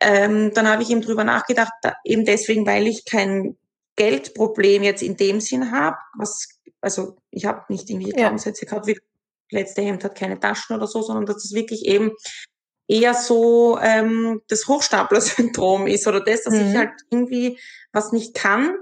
[0.00, 3.56] ähm, dann habe ich eben drüber nachgedacht, da, eben deswegen, weil ich kein
[3.96, 8.16] Geldproblem jetzt in dem Sinn habe, was, also ich habe nicht irgendwie ja.
[8.16, 8.98] Glaubenssätze gehabt, wie
[9.50, 12.12] letzte Hemd hat keine Taschen oder so, sondern dass es wirklich eben
[12.88, 16.70] eher so ähm, das Hochstapler-Syndrom ist oder das, dass mhm.
[16.70, 17.60] ich halt irgendwie
[17.92, 18.74] was nicht kann,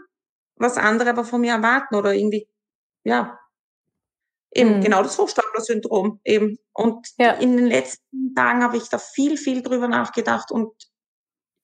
[0.55, 2.49] was andere aber von mir erwarten oder irgendwie,
[3.05, 3.39] ja,
[4.55, 4.81] eben mhm.
[4.81, 6.59] genau das Hochstapler-Syndrom eben.
[6.73, 7.33] Und ja.
[7.33, 10.73] in den letzten Tagen habe ich da viel, viel drüber nachgedacht und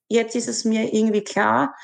[0.09, 1.75] jetzt ist es mir irgendwie klar,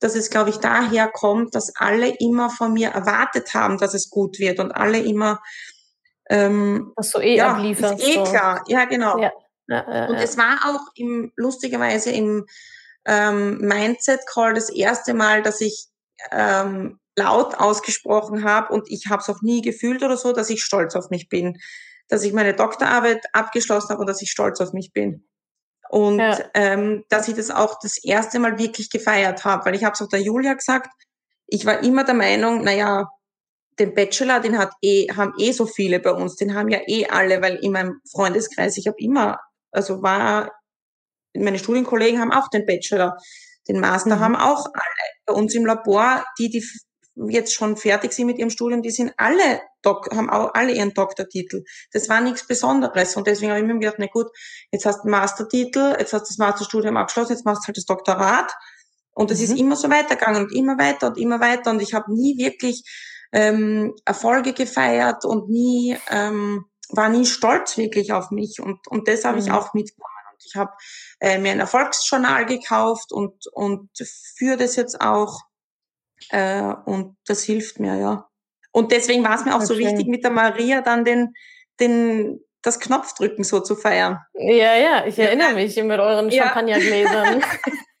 [0.00, 4.10] dass es, glaube ich, daher kommt, dass alle immer von mir erwartet haben, dass es
[4.10, 5.40] gut wird und alle immer
[6.28, 8.00] ähm, was du eh ja, ablieferst.
[8.00, 8.24] Ist eh so.
[8.24, 9.18] klar, ja genau.
[9.18, 9.32] Ja.
[9.66, 12.46] Ja, und es war auch im, lustigerweise im
[13.06, 15.86] ähm, Mindset-Call das erste Mal, dass ich
[16.30, 20.62] ähm, laut ausgesprochen habe und ich habe es auch nie gefühlt oder so, dass ich
[20.62, 21.58] stolz auf mich bin.
[22.08, 25.26] Dass ich meine Doktorarbeit abgeschlossen habe und dass ich stolz auf mich bin.
[25.88, 26.38] Und ja.
[26.54, 30.02] ähm, dass ich das auch das erste Mal wirklich gefeiert habe, weil ich habe es
[30.02, 30.90] auch der Julia gesagt,
[31.46, 33.08] ich war immer der Meinung, naja,
[33.78, 37.06] den Bachelor, den hat eh, haben eh so viele bei uns, den haben ja eh
[37.06, 39.38] alle, weil in meinem Freundeskreis, ich habe immer
[39.74, 40.52] also war,
[41.34, 43.16] meine Studienkollegen haben auch den Bachelor,
[43.68, 44.20] den Master mhm.
[44.20, 45.10] haben auch alle.
[45.26, 46.64] Bei uns im Labor, die, die
[47.28, 51.62] jetzt schon fertig sind mit ihrem Studium, die sind alle, haben auch alle ihren Doktortitel.
[51.92, 53.16] Das war nichts Besonderes.
[53.16, 54.26] Und deswegen habe ich mir gedacht, na gut,
[54.72, 57.76] jetzt hast du einen Mastertitel, jetzt hast du das Masterstudium abgeschlossen, jetzt machst du halt
[57.76, 58.52] das Doktorat.
[59.12, 59.44] Und es mhm.
[59.44, 61.70] ist immer so weitergegangen und immer weiter und immer weiter.
[61.70, 62.82] Und ich habe nie wirklich
[63.32, 69.24] ähm, Erfolge gefeiert und nie ähm, war nie stolz wirklich auf mich und, und das
[69.24, 69.44] habe mhm.
[69.44, 70.10] ich auch mitgenommen.
[70.32, 70.72] Und ich habe
[71.20, 73.90] äh, mir ein Erfolgsjournal gekauft und, und
[74.36, 75.42] führe das jetzt auch
[76.30, 78.28] äh, und das hilft mir, ja.
[78.72, 79.66] Und deswegen war es mir auch okay.
[79.66, 81.34] so wichtig, mit der Maria dann den,
[81.78, 84.18] den, das Knopfdrücken so zu feiern.
[84.34, 85.54] Ja, ja, ich erinnere ja.
[85.54, 86.44] mich mit euren ja.
[86.44, 87.44] Champagnergläsern.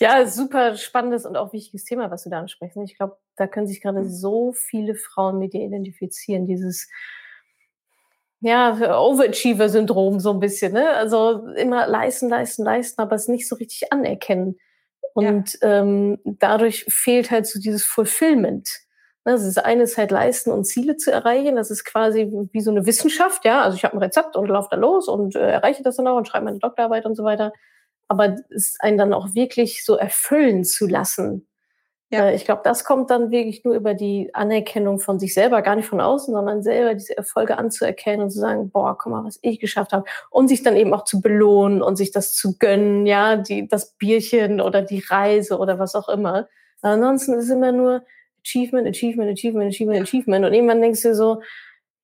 [0.00, 2.76] ja, super spannendes und auch wichtiges Thema, was du da ansprichst.
[2.84, 4.10] Ich glaube, da können sich gerade mhm.
[4.10, 6.46] so viele Frauen mit dir identifizieren.
[6.46, 6.88] Dieses
[8.40, 10.88] ja, Overachiever-Syndrom so ein bisschen, ne?
[10.90, 14.58] Also immer leisten, leisten, leisten, aber es nicht so richtig anerkennen.
[15.12, 15.80] Und ja.
[15.80, 18.70] ähm, dadurch fehlt halt so dieses Fulfillment.
[19.26, 19.32] Ne?
[19.32, 21.56] Das ist eine ist halt leisten und Ziele zu erreichen.
[21.56, 23.60] Das ist quasi wie so eine Wissenschaft, ja.
[23.62, 26.16] Also ich habe ein Rezept und laufe da los und äh, erreiche das dann auch
[26.16, 27.52] und schreibe meine Doktorarbeit und so weiter.
[28.10, 31.46] Aber es einen dann auch wirklich so erfüllen zu lassen,
[32.10, 32.28] Ja.
[32.30, 35.76] Äh, ich glaube, das kommt dann wirklich nur über die Anerkennung von sich selber, gar
[35.76, 39.38] nicht von außen, sondern selber diese Erfolge anzuerkennen und zu sagen, boah, guck mal, was
[39.42, 40.04] ich geschafft habe.
[40.30, 43.92] Und sich dann eben auch zu belohnen und sich das zu gönnen, ja, die, das
[43.94, 46.48] Bierchen oder die Reise oder was auch immer.
[46.82, 48.02] Ansonsten ist es immer nur
[48.44, 50.46] Achievement, Achievement, Achievement, Achievement, Achievement.
[50.46, 51.42] Und irgendwann denkst du so,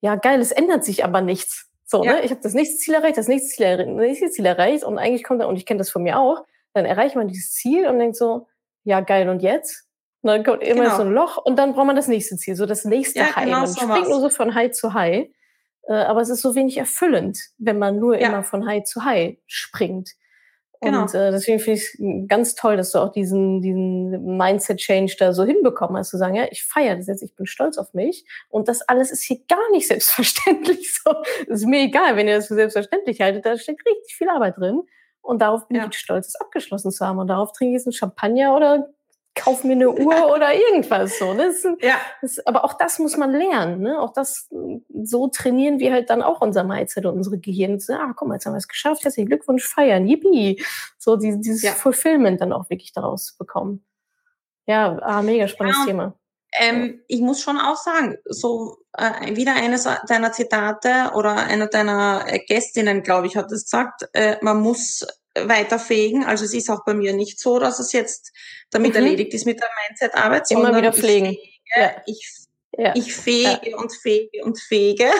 [0.00, 1.65] ja geil, es ändert sich aber nichts.
[1.86, 2.14] So, ja.
[2.14, 2.24] ne?
[2.24, 4.98] Ich habe das nächste Ziel erreicht, das nächste Ziel, erreicht, das nächste Ziel erreicht und
[4.98, 7.86] eigentlich kommt dann, und ich kenne das von mir auch, dann erreicht man dieses Ziel
[7.86, 8.48] und denkt so,
[8.84, 9.84] ja geil, und jetzt?
[10.22, 10.96] Und dann kommt immer genau.
[10.96, 13.44] so ein Loch und dann braucht man das nächste Ziel, so das nächste ja, High.
[13.44, 14.08] Genau man so springt was.
[14.08, 15.28] nur so von High zu High.
[15.88, 18.28] Äh, aber es ist so wenig erfüllend, wenn man nur ja.
[18.28, 20.10] immer von High zu High springt.
[20.80, 21.02] Genau.
[21.02, 25.32] Und äh, deswegen finde ich es ganz toll, dass du auch diesen, diesen Mindset-Change da
[25.32, 28.24] so hinbekommen hast, zu sagen, ja, ich feiere das jetzt, ich bin stolz auf mich.
[28.48, 31.14] Und das alles ist hier gar nicht selbstverständlich so.
[31.48, 34.58] Es ist mir egal, wenn ihr das für selbstverständlich haltet, da steckt richtig viel Arbeit
[34.58, 34.82] drin.
[35.22, 35.88] Und darauf bin ja.
[35.90, 37.18] ich stolz, es abgeschlossen zu haben.
[37.18, 38.88] Und darauf trinke ich jetzt einen Champagner oder
[39.36, 41.34] kauf mir eine Uhr oder irgendwas so.
[41.34, 41.96] Das, ja.
[42.22, 43.80] Das, aber auch das muss man lernen.
[43.82, 44.00] Ne?
[44.00, 44.48] Auch das,
[45.02, 47.78] so trainieren wir halt dann auch unser Mindset und unsere Gehirn.
[47.78, 50.62] So, ah, guck mal, jetzt haben wir es geschafft, herzlichen Glückwunsch, feiern, yippie.
[50.98, 51.72] So die, dieses ja.
[51.72, 53.84] Fulfillment dann auch wirklich daraus bekommen.
[54.66, 56.14] Ja, ah, mega spannendes ja, Thema.
[56.58, 62.24] Ähm, ich muss schon auch sagen, so äh, wieder eines deiner Zitate oder einer deiner
[62.46, 65.06] Gästinnen, glaube ich, hat es gesagt, äh, man muss
[65.38, 66.24] weiterfegen.
[66.24, 68.32] Also es ist auch bei mir nicht so, dass es jetzt
[68.70, 68.96] damit mhm.
[68.96, 70.50] erledigt ist mit der Mindset-Arbeit.
[70.50, 71.26] Immer wieder pflegen.
[71.26, 72.02] Ich, fege, ja.
[72.06, 72.92] ich, ja.
[72.94, 73.76] ich fege ja.
[73.76, 75.10] und fege und fege.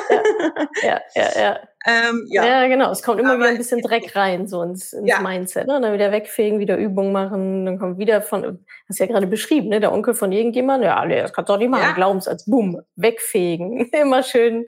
[0.83, 1.61] Ja, ja, ja.
[1.87, 2.45] Ähm, ja.
[2.45, 2.67] ja.
[2.67, 2.91] genau.
[2.91, 5.69] Es kommt immer Aber wieder ein bisschen Dreck rein, so ins, ins Mindset.
[5.69, 5.77] Ne?
[5.77, 9.69] Und dann wieder wegfegen, wieder Übungen machen, dann kommt wieder von, hast ja gerade beschrieben,
[9.69, 9.81] ne?
[9.81, 11.83] der Onkel von irgendjemandem, ja, nee, das kannst du auch nicht machen.
[11.83, 11.93] Ja.
[11.93, 13.89] Glaubenssatz, boom, wegfegen.
[13.93, 14.67] immer schön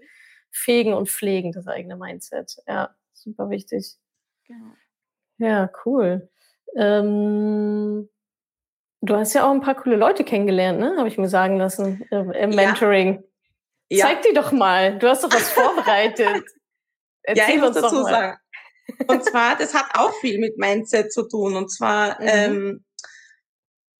[0.51, 2.57] fegen und pflegen, das eigene Mindset.
[2.67, 3.97] Ja, super wichtig.
[4.47, 4.73] Genau.
[5.39, 6.29] Ja, cool.
[6.77, 8.09] Ähm,
[9.01, 10.95] du hast ja auch ein paar coole Leute kennengelernt, ne?
[10.97, 13.25] Habe ich mir sagen lassen äh, im Mentoring.
[13.91, 14.07] Ja.
[14.07, 14.99] Zeig die doch mal.
[14.99, 16.45] Du hast doch was vorbereitet.
[17.23, 18.39] Erzähl ja, ich muss dazu sagen.
[19.07, 21.57] Und zwar, das hat auch viel mit Mindset zu tun.
[21.57, 22.27] Und zwar mhm.
[22.27, 22.85] ähm,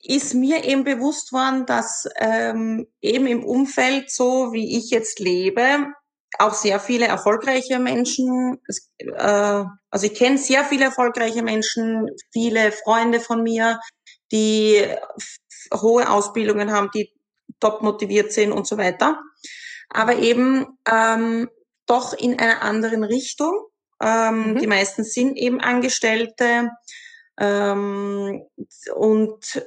[0.03, 5.93] ist mir eben bewusst worden, dass ähm, eben im Umfeld, so wie ich jetzt lebe,
[6.39, 8.61] auch sehr viele erfolgreiche Menschen.
[8.99, 13.81] Äh, also ich kenne sehr viele erfolgreiche Menschen, viele Freunde von mir,
[14.31, 14.85] die
[15.75, 17.13] hohe Ausbildungen haben, die
[17.61, 19.21] top motiviert sind und so weiter.
[19.89, 21.49] Aber eben ähm,
[21.89, 23.53] doch in einer anderen Richtung.
[24.01, 24.59] Ähm, mhm.
[24.59, 26.71] Die meisten sind eben Angestellte.
[27.39, 28.43] Ähm,
[28.95, 29.67] und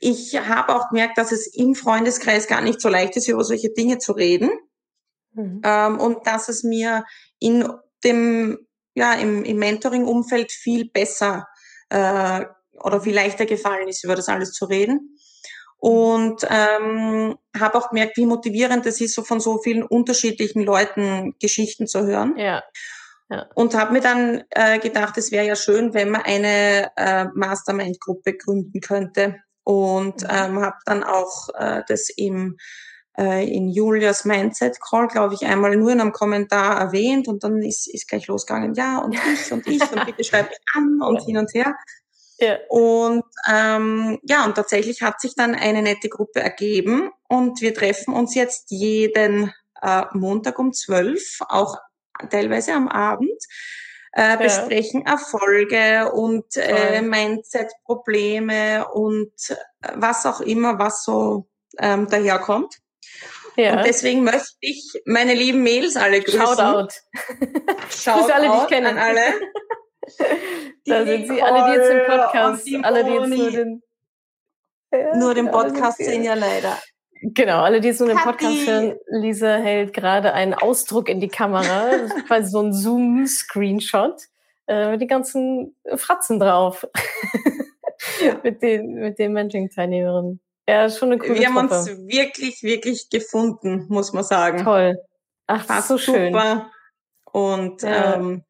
[0.00, 3.70] ich habe auch gemerkt, dass es im Freundeskreis gar nicht so leicht ist, über solche
[3.70, 4.50] Dinge zu reden.
[5.32, 5.62] Mhm.
[5.64, 7.04] Ähm, und dass es mir
[7.38, 7.70] in
[8.04, 11.46] dem, ja, im, im Mentoring-Umfeld viel besser
[11.90, 12.44] äh,
[12.82, 15.16] oder viel leichter gefallen ist, über das alles zu reden.
[15.80, 21.34] Und ähm, habe auch gemerkt, wie motivierend es ist, so von so vielen unterschiedlichen Leuten
[21.40, 22.34] Geschichten zu hören.
[22.36, 22.62] Ja.
[23.30, 23.46] Ja.
[23.54, 28.36] Und habe mir dann äh, gedacht, es wäre ja schön, wenn man eine äh, Mastermind-Gruppe
[28.36, 29.36] gründen könnte.
[29.62, 30.28] Und mhm.
[30.30, 32.56] ähm, habe dann auch äh, das im
[33.20, 37.62] äh, in Julias Mindset Call, glaube ich, einmal nur in einem Kommentar erwähnt und dann
[37.62, 41.22] ist, ist gleich losgegangen, ja, und ich und ich und bitte schreib mich an und
[41.24, 41.74] hin und her.
[42.40, 42.58] Ja.
[42.68, 48.14] Und ähm, ja, und tatsächlich hat sich dann eine nette Gruppe ergeben und wir treffen
[48.14, 51.76] uns jetzt jeden äh, Montag um zwölf, auch
[52.30, 53.42] teilweise am Abend,
[54.12, 55.12] äh, besprechen ja.
[55.12, 62.76] Erfolge und äh, Mindset-Probleme und äh, was auch immer, was so ähm, daherkommt.
[63.56, 63.76] Ja.
[63.76, 66.40] Und deswegen möchte ich meine lieben Mädels alle grüßen.
[66.40, 66.94] Shoutout.
[67.90, 68.88] Shoutout alle, die ich kenne.
[68.88, 69.22] an alle.
[70.86, 73.82] da sind sie alle, die jetzt im Podcast, alle, die jetzt nur den,
[74.92, 76.78] ja, nur den Podcast sehen, ja leider.
[77.22, 81.28] Genau, alle, die jetzt nur den Podcast hören, Lisa hält gerade einen Ausdruck in die
[81.28, 84.22] Kamera, das ist quasi so ein Zoom-Screenshot
[84.66, 86.86] äh, mit den ganzen Fratzen drauf.
[88.22, 88.40] Ja.
[88.42, 90.40] mit den, mit den Mentoring-Teilnehmerinnen.
[90.68, 91.74] Ja, ist schon eine coole Wir haben Truppe.
[91.74, 94.62] uns wirklich, wirklich gefunden, muss man sagen.
[94.62, 94.98] Toll.
[95.46, 96.32] Ach, Fast so schön.
[96.32, 96.70] Super.
[97.32, 98.14] Und ja.
[98.14, 98.44] ähm,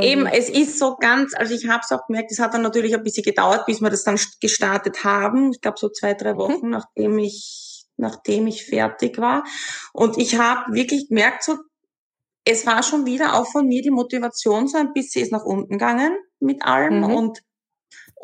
[0.00, 2.94] eben, es ist so ganz, also ich habe es auch gemerkt, es hat dann natürlich
[2.94, 5.52] ein bisschen gedauert, bis wir das dann gestartet haben.
[5.52, 6.38] Ich glaube so zwei, drei mhm.
[6.38, 6.70] Wochen, mhm.
[6.70, 9.44] nachdem ich, nachdem ich fertig war.
[9.92, 11.56] Und ich habe wirklich gemerkt, so,
[12.44, 15.78] es war schon wieder auch von mir die Motivation so ein bisschen ist nach unten
[15.78, 17.04] gegangen mit allem mhm.
[17.04, 17.42] und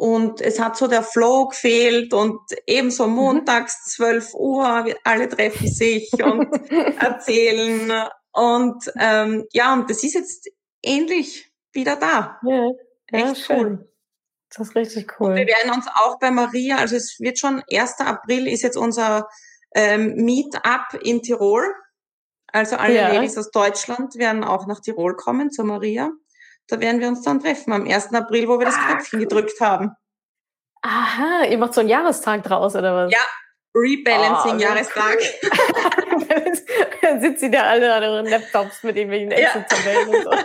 [0.01, 2.39] und es hat so der Flow gefehlt und
[2.69, 3.15] ebenso mhm.
[3.15, 6.53] montags 12 Uhr, alle treffen sich und
[7.01, 8.09] erzählen.
[8.33, 10.51] Und ähm, ja, und das ist jetzt
[10.85, 12.39] ähnlich wieder da.
[12.43, 12.71] Ja,
[13.11, 13.57] Echt ja, schön.
[13.59, 13.93] cool.
[14.51, 15.31] Das ist richtig cool.
[15.31, 18.01] Und wir werden uns auch bei Maria, also es wird schon 1.
[18.01, 19.29] April ist jetzt unser
[19.75, 21.65] ähm, Meetup in Tirol.
[22.51, 23.13] Also alle ja.
[23.13, 26.11] Ladies aus Deutschland werden auch nach Tirol kommen zur Maria.
[26.67, 28.15] Da werden wir uns dann treffen am 1.
[28.15, 29.27] April, wo wir das ah, Knöpfchen cool.
[29.27, 29.93] gedrückt haben.
[30.83, 33.13] Aha, ihr macht so einen Jahrestag draus, oder was?
[33.13, 33.21] Ja,
[33.75, 35.19] Rebalancing-Jahrestag.
[35.19, 35.91] Oh,
[37.03, 40.31] dann sitzen da alle an ihren Laptops mit irgendwelchen Excel-Tabellen und so.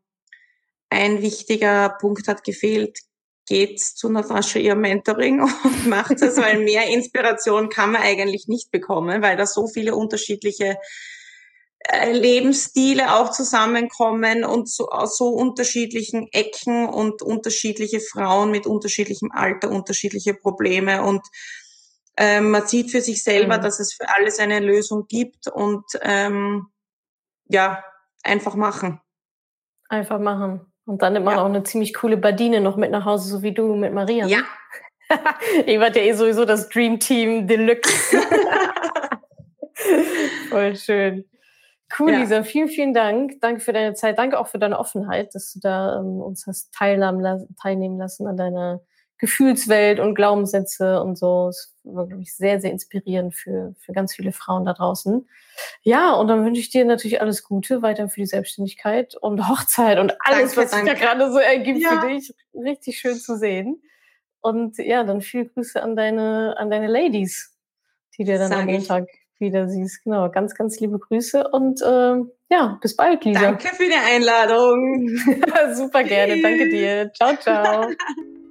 [0.90, 3.00] Ein wichtiger Punkt hat gefehlt
[3.46, 8.70] geht zu Natascha ihr Mentoring und macht es, weil mehr Inspiration kann man eigentlich nicht
[8.70, 10.78] bekommen, weil da so viele unterschiedliche
[11.80, 19.30] äh, Lebensstile auch zusammenkommen und so, aus so unterschiedlichen Ecken und unterschiedliche Frauen mit unterschiedlichem
[19.32, 21.22] Alter, unterschiedliche Probleme und
[22.16, 23.62] ähm, man sieht für sich selber, mhm.
[23.62, 26.68] dass es für alles eine Lösung gibt und ähm,
[27.48, 27.84] ja,
[28.22, 29.00] einfach machen.
[29.88, 30.72] Einfach machen.
[30.86, 31.42] Und dann nimmt man ja.
[31.42, 34.26] auch eine ziemlich coole Badine noch mit nach Hause, so wie du mit Maria.
[34.26, 34.32] Ne?
[34.32, 34.42] Ja.
[35.66, 38.18] Ihr wart ja eh sowieso das Dream Team Deluxe.
[40.50, 41.24] Voll schön.
[41.98, 42.18] Cool, ja.
[42.20, 42.42] Lisa.
[42.42, 43.40] Vielen, vielen Dank.
[43.40, 44.18] Danke für deine Zeit.
[44.18, 48.80] Danke auch für deine Offenheit, dass du da ähm, uns hast teilnehmen lassen an deiner
[49.18, 51.48] Gefühlswelt und Glaubenssätze und so.
[51.48, 55.28] Es war, glaube ich, sehr, sehr inspirierend für, für ganz viele Frauen da draußen.
[55.82, 59.98] Ja, und dann wünsche ich dir natürlich alles Gute weiter für die Selbstständigkeit und Hochzeit
[59.98, 62.00] und alles, danke, was sich da gerade so ergibt ja.
[62.00, 62.34] für dich.
[62.54, 63.82] Richtig schön zu sehen.
[64.40, 67.56] Und ja, dann viele Grüße an deine, an deine Ladies,
[68.18, 69.06] die dir dann Sag am Montag
[69.38, 70.04] wieder siehst.
[70.04, 72.16] Genau, ganz, ganz liebe Grüße und äh,
[72.50, 73.40] ja, bis bald, Lisa.
[73.40, 75.08] Danke für die Einladung.
[75.74, 77.10] Super gerne, danke dir.
[77.14, 77.86] Ciao, ciao.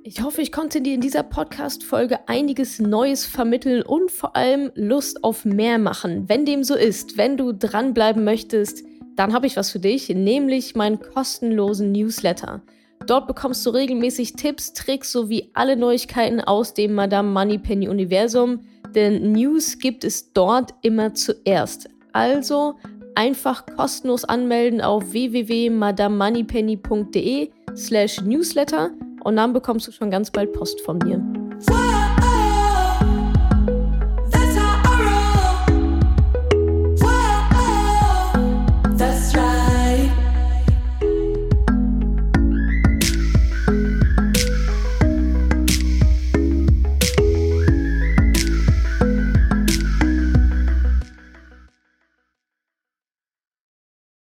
[0.06, 5.24] Ich hoffe, ich konnte dir in dieser Podcast-Folge einiges Neues vermitteln und vor allem Lust
[5.24, 6.28] auf mehr machen.
[6.28, 8.84] Wenn dem so ist, wenn du dranbleiben möchtest,
[9.16, 12.62] dann habe ich was für dich, nämlich meinen kostenlosen Newsletter.
[13.08, 18.60] Dort bekommst du regelmäßig Tipps, Tricks sowie alle Neuigkeiten aus dem Madame Moneypenny Universum,
[18.96, 21.90] denn News gibt es dort immer zuerst.
[22.12, 22.76] Also
[23.16, 28.92] einfach kostenlos anmelden auf www.madamemoneypenny.de slash newsletter
[29.24, 31.43] und dann bekommst du schon ganz bald Post von mir.